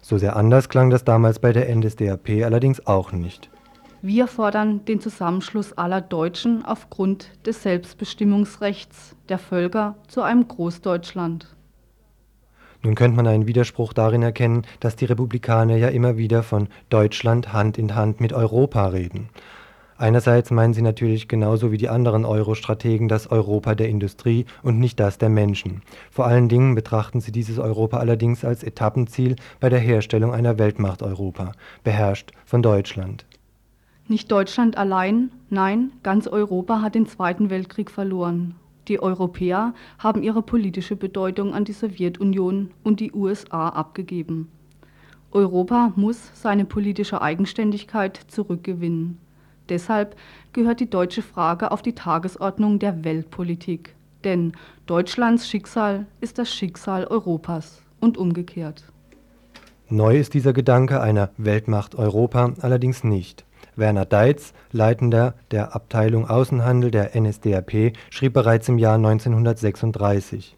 [0.00, 3.50] So sehr anders klang das damals bei der NSDAP allerdings auch nicht.
[4.02, 11.54] Wir fordern den Zusammenschluss aller Deutschen aufgrund des Selbstbestimmungsrechts der Völker zu einem Großdeutschland.
[12.82, 17.52] Nun könnte man einen Widerspruch darin erkennen, dass die Republikaner ja immer wieder von Deutschland
[17.52, 19.28] Hand in Hand mit Europa reden.
[20.00, 24.98] Einerseits meinen sie natürlich genauso wie die anderen Euro-Strategen das Europa der Industrie und nicht
[24.98, 25.82] das der Menschen.
[26.10, 31.02] Vor allen Dingen betrachten sie dieses Europa allerdings als Etappenziel bei der Herstellung einer Weltmacht
[31.02, 31.52] Europa,
[31.84, 33.26] beherrscht von Deutschland.
[34.08, 38.54] Nicht Deutschland allein, nein, ganz Europa hat den Zweiten Weltkrieg verloren.
[38.88, 44.48] Die Europäer haben ihre politische Bedeutung an die Sowjetunion und die USA abgegeben.
[45.30, 49.18] Europa muss seine politische Eigenständigkeit zurückgewinnen.
[49.70, 50.16] Deshalb
[50.52, 53.94] gehört die deutsche Frage auf die Tagesordnung der Weltpolitik.
[54.24, 54.52] Denn
[54.86, 58.84] Deutschlands Schicksal ist das Schicksal Europas und umgekehrt.
[59.88, 63.44] Neu ist dieser Gedanke einer Weltmacht Europa allerdings nicht.
[63.76, 70.56] Werner Deitz, Leitender der Abteilung Außenhandel der NSDAP, schrieb bereits im Jahr 1936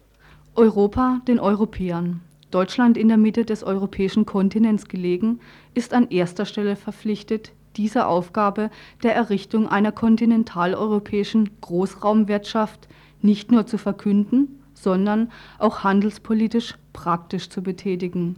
[0.55, 2.21] Europa den Europäern.
[2.51, 5.39] Deutschland in der Mitte des europäischen Kontinents gelegen,
[5.73, 8.69] ist an erster Stelle verpflichtet, dieser Aufgabe
[9.03, 12.87] der Errichtung einer kontinentaleuropäischen Großraumwirtschaft
[13.21, 18.35] nicht nur zu verkünden, sondern auch handelspolitisch praktisch zu betätigen.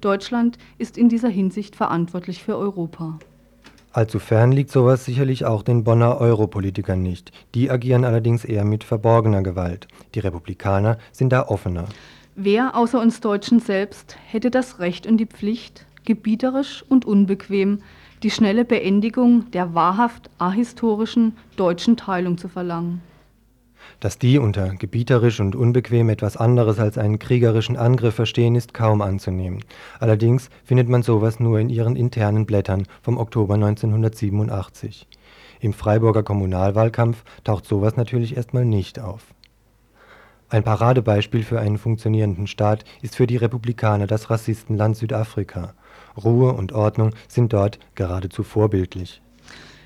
[0.00, 3.18] Deutschland ist in dieser Hinsicht verantwortlich für Europa.
[3.92, 7.30] Allzu fern liegt sowas sicherlich auch den Bonner Europolitikern nicht.
[7.54, 9.86] Die agieren allerdings eher mit verborgener Gewalt.
[10.14, 11.84] Die Republikaner sind da offener.
[12.34, 17.82] Wer außer uns Deutschen selbst hätte das Recht und die Pflicht, gebieterisch und unbequem
[18.22, 23.02] die schnelle Beendigung der wahrhaft ahistorischen deutschen Teilung zu verlangen.
[23.98, 29.02] Dass die unter gebieterisch und unbequem etwas anderes als einen kriegerischen Angriff verstehen, ist kaum
[29.02, 29.64] anzunehmen.
[29.98, 35.06] Allerdings findet man sowas nur in ihren internen Blättern vom Oktober 1987.
[35.60, 39.34] Im Freiburger Kommunalwahlkampf taucht sowas natürlich erstmal nicht auf.
[40.48, 45.74] Ein Paradebeispiel für einen funktionierenden Staat ist für die Republikaner das Rassistenland Südafrika.
[46.16, 49.20] Ruhe und Ordnung sind dort geradezu vorbildlich.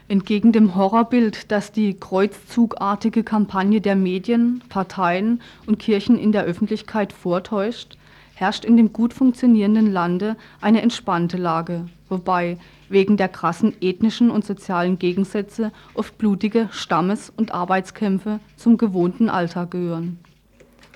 [0.08, 7.12] Entgegen dem Horrorbild, das die kreuzzugartige Kampagne der Medien, Parteien und Kirchen in der Öffentlichkeit
[7.12, 7.98] vortäuscht,
[8.34, 12.58] herrscht in dem gut funktionierenden Lande eine entspannte Lage, wobei
[12.88, 19.72] wegen der krassen ethnischen und sozialen Gegensätze oft blutige Stammes- und Arbeitskämpfe zum gewohnten Alltag
[19.72, 20.20] gehören.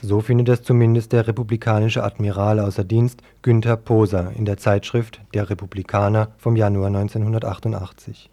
[0.03, 5.51] So findet es zumindest der republikanische Admiral außer Dienst Günther Poser in der Zeitschrift Der
[5.51, 8.31] Republikaner vom Januar 1988.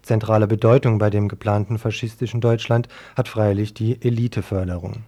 [0.00, 5.04] Zentrale Bedeutung bei dem geplanten faschistischen Deutschland hat freilich die Eliteförderung.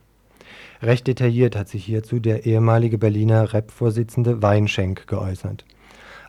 [0.82, 5.64] Recht detailliert hat sich hierzu der ehemalige Berliner Rep-Vorsitzende Weinschenk geäußert.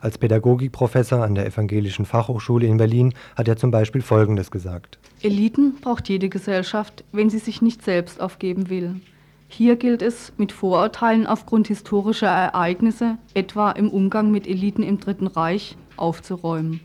[0.00, 4.98] Als Pädagogikprofessor an der Evangelischen Fachhochschule in Berlin hat er zum Beispiel Folgendes gesagt.
[5.22, 9.00] Eliten braucht jede Gesellschaft, wenn sie sich nicht selbst aufgeben will.
[9.48, 15.26] Hier gilt es, mit Vorurteilen aufgrund historischer Ereignisse, etwa im Umgang mit Eliten im Dritten
[15.26, 16.80] Reich, aufzuräumen.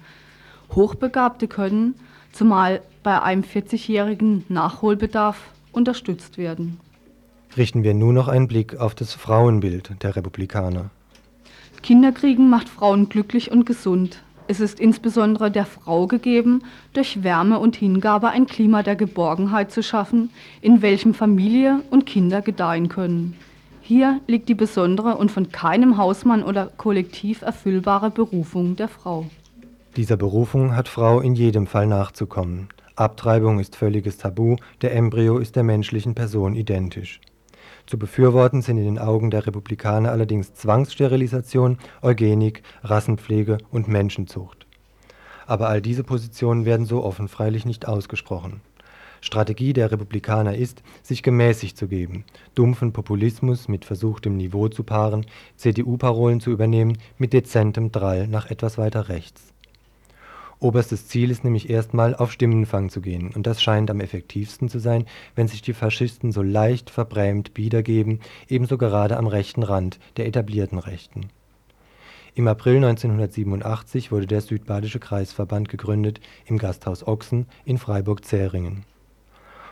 [0.74, 1.96] Hochbegabte können,
[2.32, 5.38] zumal bei einem 40-jährigen Nachholbedarf,
[5.72, 6.80] unterstützt werden.
[7.58, 10.90] Richten wir nun noch einen Blick auf das Frauenbild der Republikaner.
[11.82, 14.24] Kinderkriegen macht Frauen glücklich und gesund.
[14.48, 16.64] Es ist insbesondere der Frau gegeben,
[16.94, 20.30] durch Wärme und Hingabe ein Klima der Geborgenheit zu schaffen,
[20.62, 23.36] in welchem Familie und Kinder gedeihen können.
[23.82, 29.26] Hier liegt die besondere und von keinem Hausmann oder Kollektiv erfüllbare Berufung der Frau.
[29.98, 32.70] Dieser Berufung hat Frau in jedem Fall nachzukommen.
[32.96, 37.20] Abtreibung ist völliges Tabu, der Embryo ist der menschlichen Person identisch.
[37.92, 44.66] Zu befürworten sind in den Augen der Republikaner allerdings Zwangssterilisation, Eugenik, Rassenpflege und Menschenzucht.
[45.46, 48.62] Aber all diese Positionen werden so offen freilich nicht ausgesprochen.
[49.20, 52.24] Strategie der Republikaner ist, sich gemäßigt zu geben,
[52.56, 55.26] dumpfen Populismus mit versuchtem Niveau zu paaren,
[55.58, 59.51] CDU-Parolen zu übernehmen mit dezentem Drall nach etwas weiter rechts.
[60.62, 64.78] Oberstes Ziel ist nämlich erstmal auf Stimmenfang zu gehen, und das scheint am effektivsten zu
[64.78, 69.98] sein, wenn sich die Faschisten so leicht verbrämt bieder geben, ebenso gerade am rechten Rand
[70.18, 71.30] der etablierten Rechten.
[72.36, 78.86] Im April 1987 wurde der Südbadische Kreisverband gegründet im Gasthaus Ochsen in Freiburg-Zähringen.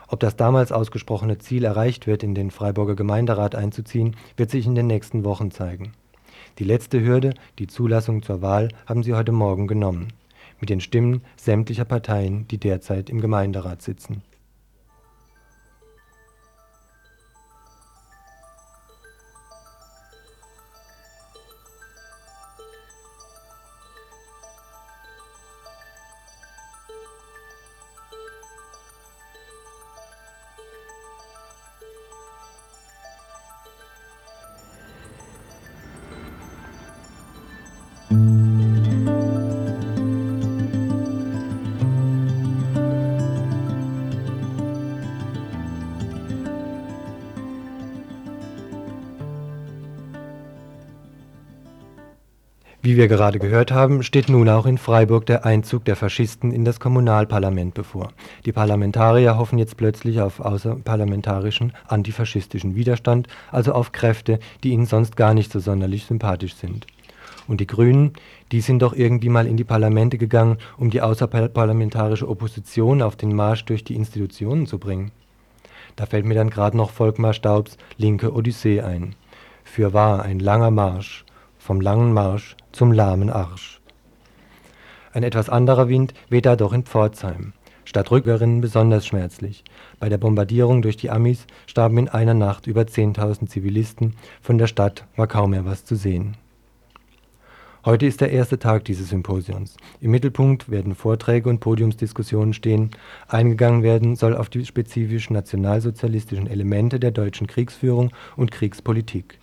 [0.08, 4.74] Ob das damals ausgesprochene Ziel erreicht wird, in den Freiburger Gemeinderat einzuziehen, wird sich in
[4.74, 5.92] den nächsten Wochen zeigen.
[6.58, 10.08] Die letzte Hürde, die Zulassung zur Wahl, haben sie heute Morgen genommen
[10.60, 14.22] mit den Stimmen sämtlicher Parteien, die derzeit im Gemeinderat sitzen
[53.00, 56.80] wir gerade gehört haben, steht nun auch in Freiburg der Einzug der Faschisten in das
[56.80, 58.12] Kommunalparlament bevor.
[58.44, 65.16] Die Parlamentarier hoffen jetzt plötzlich auf außerparlamentarischen antifaschistischen Widerstand, also auf Kräfte, die ihnen sonst
[65.16, 66.86] gar nicht so sonderlich sympathisch sind.
[67.48, 68.12] Und die Grünen,
[68.52, 73.34] die sind doch irgendwie mal in die Parlamente gegangen, um die außerparlamentarische Opposition auf den
[73.34, 75.10] Marsch durch die Institutionen zu bringen.
[75.96, 79.14] Da fällt mir dann gerade noch Volkmar Staubs Linke Odyssee ein.
[79.64, 81.24] Für wahr ein langer Marsch,
[81.70, 83.80] vom langen Marsch zum lahmen Arsch.
[85.12, 87.52] Ein etwas anderer Wind weht da doch in Pforzheim.
[87.84, 89.62] Stadtrückerinnen besonders schmerzlich.
[90.00, 94.66] Bei der Bombardierung durch die Amis starben in einer Nacht über 10.000 Zivilisten, von der
[94.66, 96.36] Stadt war kaum mehr was zu sehen.
[97.84, 99.76] Heute ist der erste Tag dieses Symposions.
[100.00, 102.90] Im Mittelpunkt werden Vorträge und Podiumsdiskussionen stehen.
[103.28, 109.38] Eingegangen werden soll auf die spezifischen nationalsozialistischen Elemente der deutschen Kriegsführung und Kriegspolitik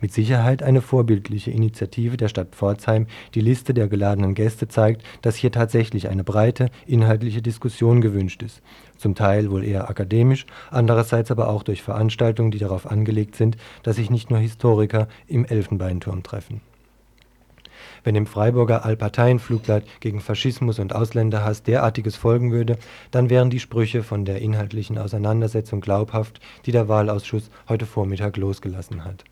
[0.00, 3.06] mit Sicherheit eine vorbildliche Initiative der Stadt Pforzheim.
[3.34, 8.62] Die Liste der geladenen Gäste zeigt, dass hier tatsächlich eine breite inhaltliche Diskussion gewünscht ist,
[8.96, 13.96] zum Teil wohl eher akademisch, andererseits aber auch durch Veranstaltungen, die darauf angelegt sind, dass
[13.96, 16.60] sich nicht nur Historiker im Elfenbeinturm treffen.
[18.02, 22.78] Wenn dem Freiburger Allparteienflugblatt gegen Faschismus und Ausländerhass derartiges folgen würde,
[23.10, 29.04] dann wären die Sprüche von der inhaltlichen Auseinandersetzung glaubhaft, die der Wahlausschuss heute Vormittag losgelassen
[29.04, 29.24] hat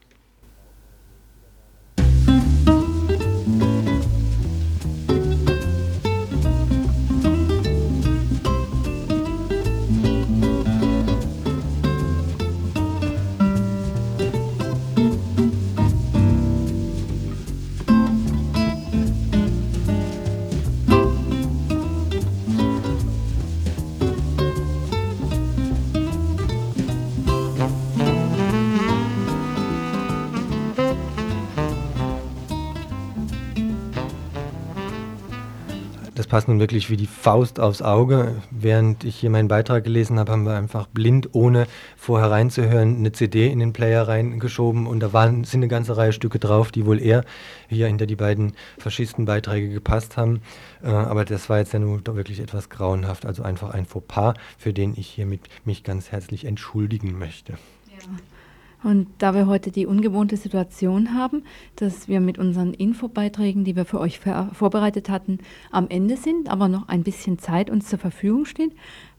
[36.28, 38.42] passt nun wirklich wie die Faust aufs Auge.
[38.50, 41.66] Während ich hier meinen Beitrag gelesen habe, haben wir einfach blind, ohne
[41.96, 46.12] vorher reinzuhören, eine CD in den Player reingeschoben und da waren, sind eine ganze Reihe
[46.12, 47.24] Stücke drauf, die wohl eher
[47.68, 50.42] hier hinter die beiden Faschistenbeiträge gepasst haben.
[50.82, 54.72] Äh, aber das war jetzt ja nur wirklich etwas grauenhaft, also einfach ein Fauxpas, für
[54.72, 57.54] den ich hiermit mich ganz herzlich entschuldigen möchte.
[57.86, 58.37] Ja.
[58.82, 61.42] Und da wir heute die ungewohnte Situation haben,
[61.76, 65.38] dass wir mit unseren Infobeiträgen, die wir für euch vorbereitet hatten,
[65.70, 68.72] am Ende sind, aber noch ein bisschen Zeit uns zur Verfügung steht,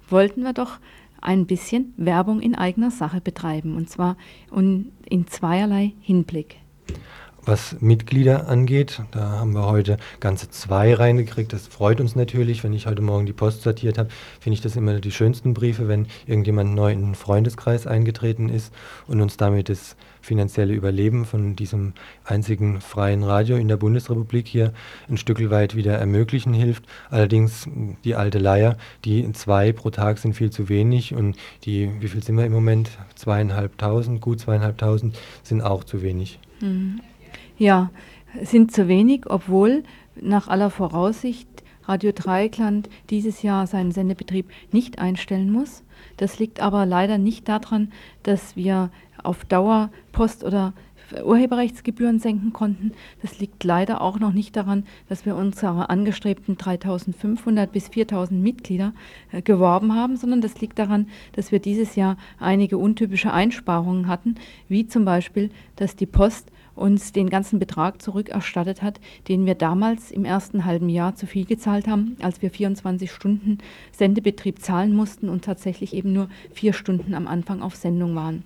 [0.08, 0.80] wollten wir doch
[1.22, 3.76] ein bisschen Werbung in eigener Sache betreiben.
[3.76, 4.16] Und zwar
[4.52, 6.58] in zweierlei Hinblick.
[7.46, 11.52] Was Mitglieder angeht, da haben wir heute ganze zwei reingekriegt.
[11.54, 12.64] Das freut uns natürlich.
[12.64, 14.10] Wenn ich heute Morgen die Post sortiert habe,
[14.40, 18.74] finde ich das immer die schönsten Briefe, wenn irgendjemand neu in den Freundeskreis eingetreten ist
[19.08, 21.94] und uns damit das finanzielle Überleben von diesem
[22.26, 24.74] einzigen freien Radio in der Bundesrepublik hier
[25.08, 26.84] ein Stück weit wieder ermöglichen hilft.
[27.10, 27.68] Allerdings
[28.04, 32.22] die alte Leier, die zwei pro Tag sind viel zu wenig und die, wie viel
[32.22, 32.92] sind wir im Moment?
[33.16, 36.40] Zweieinhalbtausend, gut zweieinhalbtausend sind auch zu wenig.
[36.60, 37.00] Mhm.
[37.60, 37.92] Ja,
[38.42, 39.84] sind zu wenig, obwohl
[40.16, 41.50] nach aller Voraussicht
[41.84, 45.84] Radio Dreieckland dieses Jahr seinen Sendebetrieb nicht einstellen muss.
[46.16, 47.92] Das liegt aber leider nicht daran,
[48.24, 48.92] dass wir
[49.22, 50.74] auf Dauer Post- oder
[51.22, 52.94] Urheberrechtsgebühren senken konnten.
[53.22, 58.94] Das liegt leider auch noch nicht daran, dass wir unsere angestrebten 3500 bis 4000 Mitglieder
[59.34, 64.36] äh, geworben haben, sondern das liegt daran, dass wir dieses Jahr einige untypische Einsparungen hatten,
[64.70, 70.12] wie zum Beispiel, dass die Post uns den ganzen Betrag zurückerstattet hat, den wir damals
[70.12, 73.58] im ersten halben Jahr zu viel gezahlt haben, als wir 24 Stunden
[73.92, 78.44] Sendebetrieb zahlen mussten und tatsächlich eben nur vier Stunden am Anfang auf Sendung waren.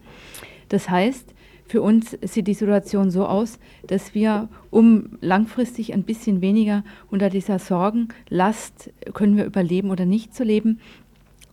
[0.69, 1.33] Das heißt,
[1.65, 7.29] für uns sieht die Situation so aus, dass wir, um langfristig ein bisschen weniger unter
[7.29, 10.79] dieser Sorgenlast, können wir überleben oder nicht zu leben,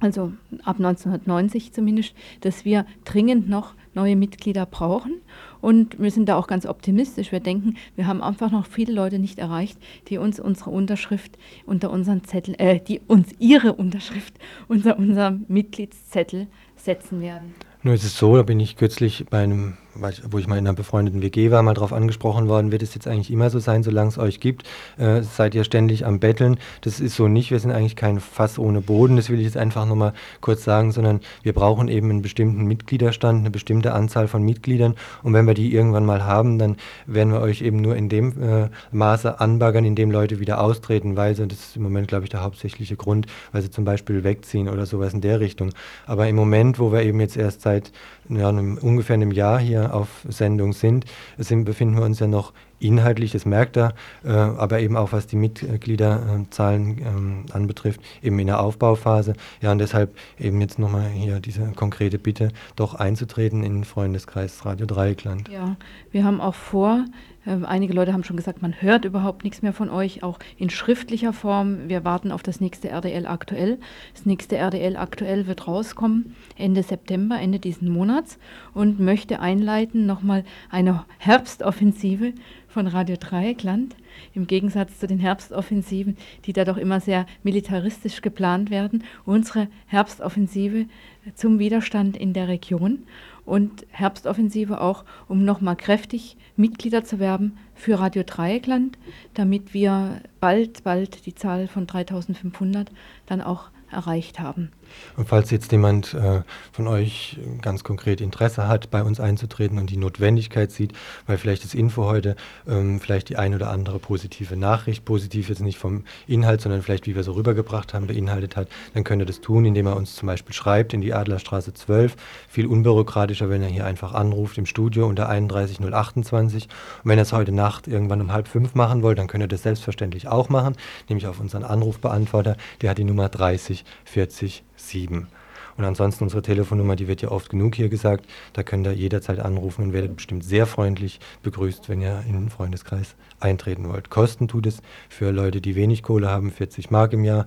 [0.00, 0.32] also
[0.64, 5.20] ab 1990 zumindest, dass wir dringend noch neue Mitglieder brauchen.
[5.60, 7.32] Und wir sind da auch ganz optimistisch.
[7.32, 9.78] Wir denken, wir haben einfach noch viele Leute nicht erreicht,
[10.08, 14.34] die uns unsere Unterschrift unter unseren Zettel, äh, die uns ihre Unterschrift
[14.68, 17.54] unter unserem Mitgliedszettel setzen werden.
[17.82, 20.74] Nur ist es so, da bin ich kürzlich bei einem wo ich mal in einer
[20.74, 24.08] befreundeten WG war, mal darauf angesprochen worden, wird es jetzt eigentlich immer so sein, solange
[24.08, 24.64] es euch gibt,
[24.98, 26.58] äh, seid ihr ständig am Betteln.
[26.82, 29.56] Das ist so nicht, wir sind eigentlich kein Fass ohne Boden, das will ich jetzt
[29.56, 34.42] einfach nochmal kurz sagen, sondern wir brauchen eben einen bestimmten Mitgliederstand, eine bestimmte Anzahl von
[34.42, 36.76] Mitgliedern und wenn wir die irgendwann mal haben, dann
[37.06, 41.16] werden wir euch eben nur in dem äh, Maße anbaggern, in dem Leute wieder austreten,
[41.16, 44.24] weil sie, das ist im Moment glaube ich der hauptsächliche Grund, weil sie zum Beispiel
[44.24, 45.70] wegziehen oder sowas in der Richtung.
[46.06, 47.92] Aber im Moment, wo wir eben jetzt erst seit
[48.30, 51.04] ja, einem, ungefähr einem Jahr hier auf Sendung sind,
[51.38, 55.26] sind, befinden wir uns ja noch inhaltlich, das merkt er, äh, aber eben auch was
[55.26, 59.34] die Mitgliederzahlen ähm, anbetrifft, eben in der Aufbauphase.
[59.60, 64.86] Ja, und deshalb eben jetzt nochmal hier diese konkrete Bitte, doch einzutreten in Freundeskreis Radio
[64.86, 65.48] Dreieckland.
[65.48, 65.76] Ja,
[66.10, 67.04] wir haben auch vor,
[67.46, 70.70] äh, einige Leute haben schon gesagt, man hört überhaupt nichts mehr von euch, auch in
[70.70, 71.88] schriftlicher Form.
[71.88, 73.78] Wir warten auf das nächste RDL aktuell.
[74.14, 78.38] Das nächste RDL aktuell wird rauskommen Ende September, Ende diesen Monats
[78.74, 82.32] und möchte einleiten nochmal eine Herbstoffensive
[82.68, 83.96] von Radio Dreieckland,
[84.32, 89.02] im Gegensatz zu den Herbstoffensiven, die da doch immer sehr militaristisch geplant werden.
[89.24, 90.86] Unsere Herbstoffensive
[91.34, 93.00] zum Widerstand in der Region
[93.44, 98.98] und Herbstoffensive auch, um nochmal kräftig Mitglieder zu werben für Radio Dreieckland,
[99.34, 102.90] damit wir bald, bald die Zahl von 3500
[103.26, 104.70] dann auch erreicht haben.
[105.16, 109.90] Und falls jetzt jemand äh, von euch ganz konkret Interesse hat, bei uns einzutreten und
[109.90, 110.92] die Notwendigkeit sieht,
[111.26, 112.36] weil vielleicht das Info heute
[112.68, 117.06] ähm, vielleicht die ein oder andere positive Nachricht, positiv jetzt nicht vom Inhalt, sondern vielleicht
[117.06, 120.16] wie wir so rübergebracht haben, beinhaltet hat, dann könnt ihr das tun, indem er uns
[120.16, 122.16] zum Beispiel schreibt in die Adlerstraße 12.
[122.48, 126.64] Viel unbürokratischer, wenn er hier einfach anruft im Studio unter 31028.
[126.64, 126.70] Und
[127.04, 129.62] wenn ihr es heute Nacht irgendwann um halb fünf machen wollt, dann könnt ihr das
[129.62, 130.76] selbstverständlich auch machen,
[131.08, 135.28] nämlich auf unseren Anrufbeantworter, der hat die Nummer 30 40 7.
[135.76, 138.26] Und ansonsten unsere Telefonnummer, die wird ja oft genug hier gesagt.
[138.52, 142.50] Da könnt ihr jederzeit anrufen und werdet bestimmt sehr freundlich begrüßt, wenn ihr in den
[142.50, 144.10] Freundeskreis eintreten wollt.
[144.10, 147.44] Kosten tut es für Leute, die wenig Kohle haben, 40 Mark im Jahr.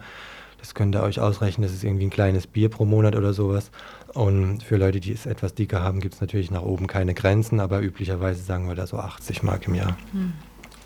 [0.57, 3.69] Das könnt ihr euch ausrechnen, das ist irgendwie ein kleines Bier pro Monat oder sowas.
[4.13, 7.59] Und für Leute, die es etwas dicker haben, gibt es natürlich nach oben keine Grenzen,
[7.59, 9.97] aber üblicherweise sagen wir da so 80 Mark im Jahr.
[10.11, 10.33] Hm.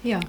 [0.04, 0.20] Ja,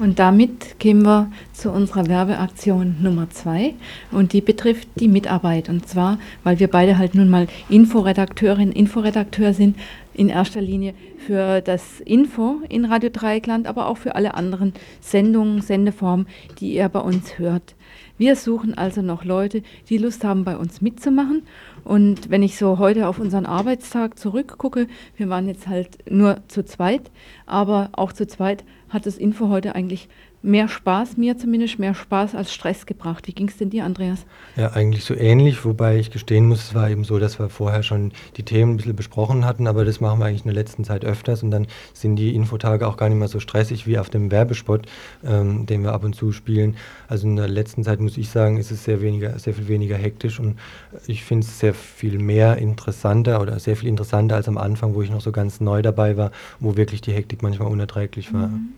[0.00, 3.74] und damit kämen wir zu unserer Werbeaktion Nummer zwei
[4.12, 5.68] und die betrifft die Mitarbeit.
[5.68, 9.76] Und zwar, weil wir beide halt nun mal Inforedakteurinnen, Inforedakteur sind,
[10.14, 10.94] in erster Linie
[11.26, 16.26] für das Info in Radio Dreieckland, aber auch für alle anderen Sendungen, Sendeformen,
[16.58, 17.74] die ihr bei uns hört.
[18.18, 21.42] Wir suchen also noch Leute, die Lust haben, bei uns mitzumachen.
[21.88, 26.62] Und wenn ich so heute auf unseren Arbeitstag zurückgucke, wir waren jetzt halt nur zu
[26.62, 27.10] zweit,
[27.46, 30.10] aber auch zu zweit hat das Info heute eigentlich
[30.42, 33.26] mehr Spaß, mir zumindest mehr Spaß als Stress gebracht.
[33.26, 34.24] Wie ging es denn dir, Andreas?
[34.56, 37.82] Ja, eigentlich so ähnlich, wobei ich gestehen muss, es war eben so, dass wir vorher
[37.82, 40.84] schon die Themen ein bisschen besprochen hatten, aber das machen wir eigentlich in der letzten
[40.84, 44.10] Zeit öfters und dann sind die Infotage auch gar nicht mehr so stressig wie auf
[44.10, 44.86] dem Werbespot,
[45.24, 46.76] ähm, den wir ab und zu spielen.
[47.08, 49.96] Also in der letzten Zeit muss ich sagen, ist es sehr weniger, sehr viel weniger
[49.96, 50.58] hektisch und
[51.06, 55.02] ich finde es sehr viel mehr interessanter oder sehr viel interessanter als am Anfang, wo
[55.02, 56.30] ich noch so ganz neu dabei war,
[56.60, 58.48] wo wirklich die Hektik manchmal unerträglich war.
[58.48, 58.68] Mhm.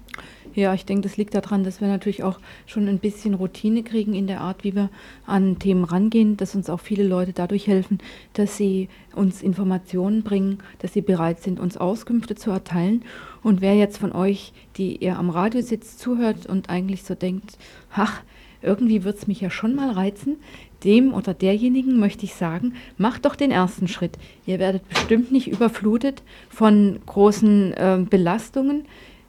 [0.55, 4.15] Ja, ich denke, das liegt daran, dass wir natürlich auch schon ein bisschen Routine kriegen
[4.15, 4.91] in der Art, wie wir
[5.27, 7.99] an Themen rangehen, dass uns auch viele Leute dadurch helfen,
[8.33, 13.05] dass sie uns Informationen bringen, dass sie bereit sind, uns Auskünfte zu erteilen.
[13.45, 17.57] Und wer jetzt von euch, die ihr am Radio sitzt, zuhört und eigentlich so denkt,
[17.93, 18.23] ach,
[18.63, 20.37] irgendwie wird es mich ja schon mal reizen,
[20.85, 24.19] dem oder derjenigen möchte ich sagen, macht doch den ersten Schritt.
[24.47, 28.85] Ihr werdet bestimmt nicht überflutet von großen äh, Belastungen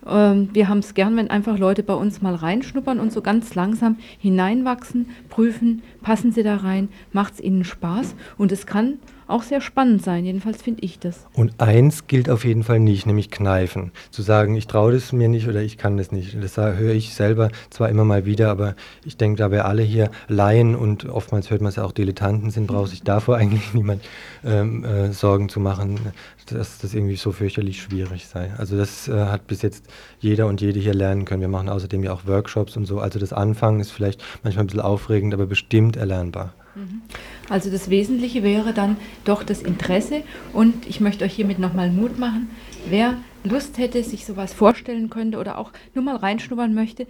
[0.07, 3.55] Ähm, wir haben es gern, wenn einfach Leute bei uns mal reinschnuppern und so ganz
[3.55, 8.15] langsam hineinwachsen, prüfen, passen sie da rein, macht es ihnen Spaß.
[8.37, 8.99] Und es kann
[9.31, 10.25] auch sehr spannend sein.
[10.25, 11.25] Jedenfalls finde ich das.
[11.33, 13.91] Und eins gilt auf jeden Fall nicht, nämlich kneifen.
[14.11, 16.37] Zu sagen, ich traue das mir nicht oder ich kann das nicht.
[16.41, 20.11] Das höre ich selber zwar immer mal wieder, aber ich denke, da wir alle hier
[20.27, 24.03] Laien und oftmals hört man es ja auch Dilettanten sind, braucht sich davor eigentlich niemand
[24.43, 25.99] ähm, äh, Sorgen zu machen,
[26.47, 28.51] dass das irgendwie so fürchterlich schwierig sei.
[28.57, 29.85] Also das äh, hat bis jetzt
[30.19, 31.41] jeder und jede hier lernen können.
[31.41, 32.99] Wir machen außerdem ja auch Workshops und so.
[32.99, 36.53] Also das Anfangen ist vielleicht manchmal ein bisschen aufregend, aber bestimmt erlernbar.
[36.75, 37.01] Mhm.
[37.49, 40.23] Also das Wesentliche wäre dann doch das Interesse.
[40.53, 42.49] Und ich möchte euch hiermit nochmal Mut machen,
[42.89, 47.07] wer Lust hätte, sich sowas vorstellen könnte oder auch nur mal reinschnuppern möchte,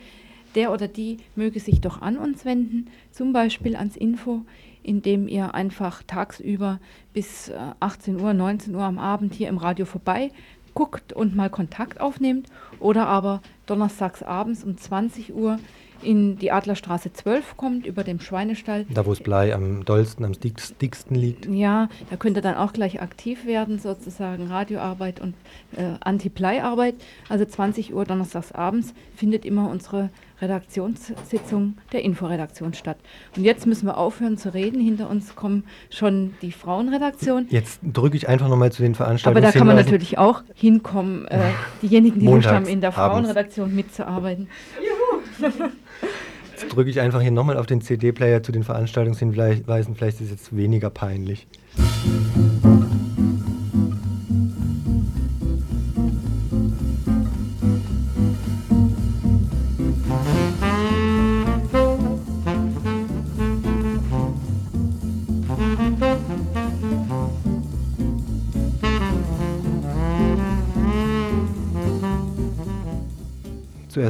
[0.55, 4.41] der oder die möge sich doch an uns wenden, zum Beispiel ans Info,
[4.83, 6.79] indem ihr einfach tagsüber
[7.13, 10.31] bis 18 äh, Uhr, 19 Uhr am Abend hier im Radio vorbei
[10.73, 12.47] guckt und mal Kontakt aufnehmt.
[12.79, 15.59] Oder aber donnerstags abends um 20 Uhr
[16.03, 18.85] in die Adlerstraße 12 kommt, über dem Schweinestall.
[18.89, 21.45] Da, wo es Blei am dollsten, am dicksten liegt.
[21.47, 25.33] Ja, da könnt ihr dann auch gleich aktiv werden, sozusagen Radioarbeit und
[25.75, 26.95] äh, Anti-Blei-Arbeit.
[27.29, 30.09] Also 20 Uhr donnerstags abends findet immer unsere
[30.41, 32.97] Redaktionssitzung der Inforedaktion statt.
[33.37, 34.81] Und jetzt müssen wir aufhören zu reden.
[34.81, 37.45] Hinter uns kommen schon die Frauenredaktion.
[37.49, 39.45] Jetzt drücke ich einfach nochmal zu den Veranstaltungen.
[39.45, 41.39] Aber da kann man natürlich auch hinkommen, äh,
[41.81, 44.49] diejenigen, die Lust haben, in der Frauenredaktion mitzuarbeiten.
[44.79, 45.00] Juhu!
[46.51, 49.95] Jetzt drücke ich einfach hier nochmal auf den CD-Player zu den Veranstaltungshinweisen.
[49.95, 51.47] Vielleicht ist es jetzt weniger peinlich.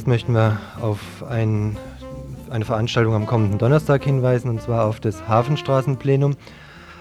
[0.01, 1.77] Zuerst möchten wir auf ein,
[2.49, 6.37] eine Veranstaltung am kommenden Donnerstag hinweisen, und zwar auf das Hafenstraßenplenum.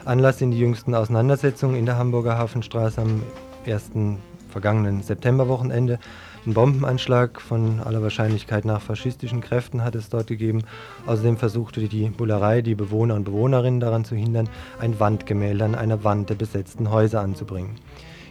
[0.04, 3.22] Anlass sind die jüngsten Auseinandersetzungen in der Hamburger Hafenstraße am
[3.64, 4.18] ersten
[4.50, 5.98] vergangenen Septemberwochenende.
[6.44, 10.64] Ein Bombenanschlag von aller Wahrscheinlichkeit nach faschistischen Kräften hat es dort gegeben.
[11.06, 16.04] Außerdem versuchte die Bullerei die Bewohner und Bewohnerinnen daran zu hindern, ein Wandgemälde an einer
[16.04, 17.76] Wand der besetzten Häuser anzubringen.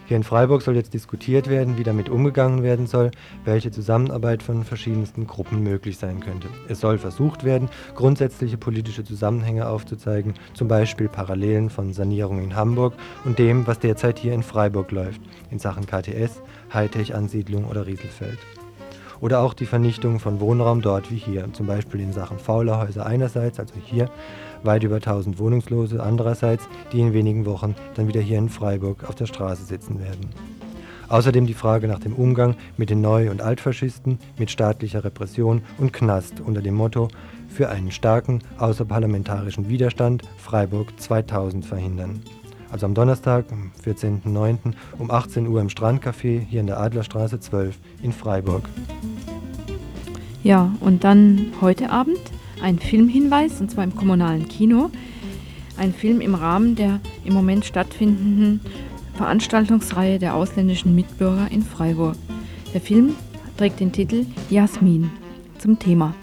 [0.09, 3.11] Hier in Freiburg soll jetzt diskutiert werden, wie damit umgegangen werden soll,
[3.45, 6.47] welche Zusammenarbeit von verschiedensten Gruppen möglich sein könnte.
[6.67, 12.95] Es soll versucht werden, grundsätzliche politische Zusammenhänge aufzuzeigen, zum Beispiel Parallelen von Sanierung in Hamburg
[13.23, 16.41] und dem, was derzeit hier in Freiburg läuft, in Sachen KTS,
[16.73, 18.39] Hightech-Ansiedlung oder Rieselfeld.
[19.21, 23.59] Oder auch die Vernichtung von Wohnraum dort wie hier, zum Beispiel in Sachen Faulerhäuser einerseits,
[23.59, 24.09] also hier,
[24.63, 29.15] weit über 1000 Wohnungslose andererseits, die in wenigen Wochen dann wieder hier in Freiburg auf
[29.15, 30.29] der Straße sitzen werden.
[31.09, 35.91] Außerdem die Frage nach dem Umgang mit den Neu- und Altfaschisten, mit staatlicher Repression und
[35.91, 37.07] Knast unter dem Motto
[37.47, 42.21] für einen starken außerparlamentarischen Widerstand Freiburg 2000 verhindern.
[42.71, 44.73] Also am Donnerstag, am 14.09.
[44.99, 48.69] um 18 Uhr im Strandcafé hier in der Adlerstraße 12 in Freiburg.
[50.43, 52.19] Ja, und dann heute Abend
[52.61, 54.89] ein Filmhinweis, und zwar im kommunalen Kino.
[55.77, 58.59] Ein Film im Rahmen der im Moment stattfindenden
[59.13, 62.15] Veranstaltungsreihe der ausländischen Mitbürger in Freiburg.
[62.73, 63.15] Der Film
[63.57, 65.09] trägt den Titel Jasmin
[65.57, 66.13] zum Thema.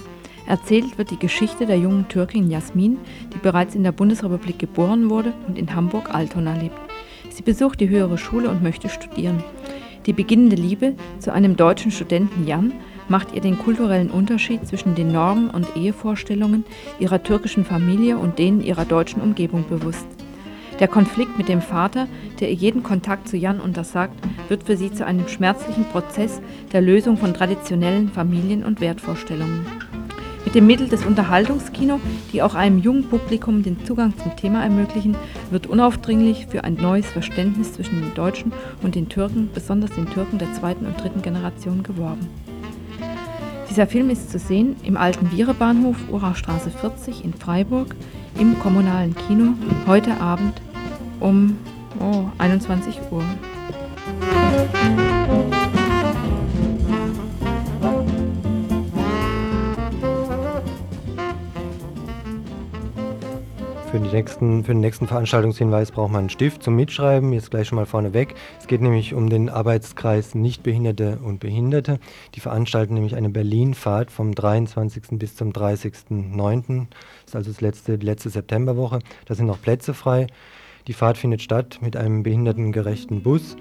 [0.46, 2.98] Erzählt wird die Geschichte der jungen Türkin Jasmin,
[3.34, 6.78] die bereits in der Bundesrepublik geboren wurde und in Hamburg-Altona lebt.
[7.30, 9.42] Sie besucht die höhere Schule und möchte studieren.
[10.06, 12.72] Die beginnende Liebe zu einem deutschen Studenten Jan
[13.08, 16.64] macht ihr den kulturellen Unterschied zwischen den Normen und Ehevorstellungen
[16.98, 20.06] ihrer türkischen Familie und denen ihrer deutschen Umgebung bewusst.
[20.80, 22.06] Der Konflikt mit dem Vater,
[22.38, 24.14] der ihr jeden Kontakt zu Jan untersagt,
[24.48, 26.42] wird für sie zu einem schmerzlichen Prozess
[26.72, 29.64] der Lösung von traditionellen Familien- und Wertvorstellungen.
[30.44, 31.98] Mit dem Mittel des Unterhaltungskino,
[32.32, 35.16] die auch einem jungen Publikum den Zugang zum Thema ermöglichen,
[35.50, 38.52] wird unaufdringlich für ein neues Verständnis zwischen den Deutschen
[38.82, 42.28] und den Türken, besonders den Türken der zweiten und dritten Generation, geworben.
[43.76, 47.94] Dieser Film ist zu sehen im alten Vierebahnhof, Urachstraße 40 in Freiburg,
[48.38, 49.52] im kommunalen Kino,
[49.86, 50.62] heute Abend
[51.20, 51.58] um
[52.00, 53.22] oh, 21 Uhr.
[63.96, 67.32] Für, die nächsten, für den nächsten Veranstaltungshinweis braucht man einen Stift zum Mitschreiben.
[67.32, 68.34] Jetzt gleich schon mal vorneweg.
[68.60, 71.98] Es geht nämlich um den Arbeitskreis Nichtbehinderte und Behinderte.
[72.34, 75.18] Die veranstalten nämlich eine Berlin-Fahrt vom 23.
[75.18, 76.88] bis zum 30.09.
[76.88, 78.98] Das ist also das letzte, die letzte Septemberwoche.
[79.24, 80.26] Da sind noch Plätze frei.
[80.88, 83.56] Die Fahrt findet statt mit einem behindertengerechten Bus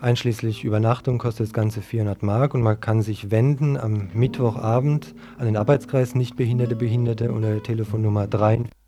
[0.00, 5.46] Einschließlich Übernachtung kostet das Ganze 400 Mark und man kann sich wenden am Mittwochabend an
[5.46, 8.81] den Arbeitskreis Nichtbehinderte Behinderte unter der Telefonnummer 43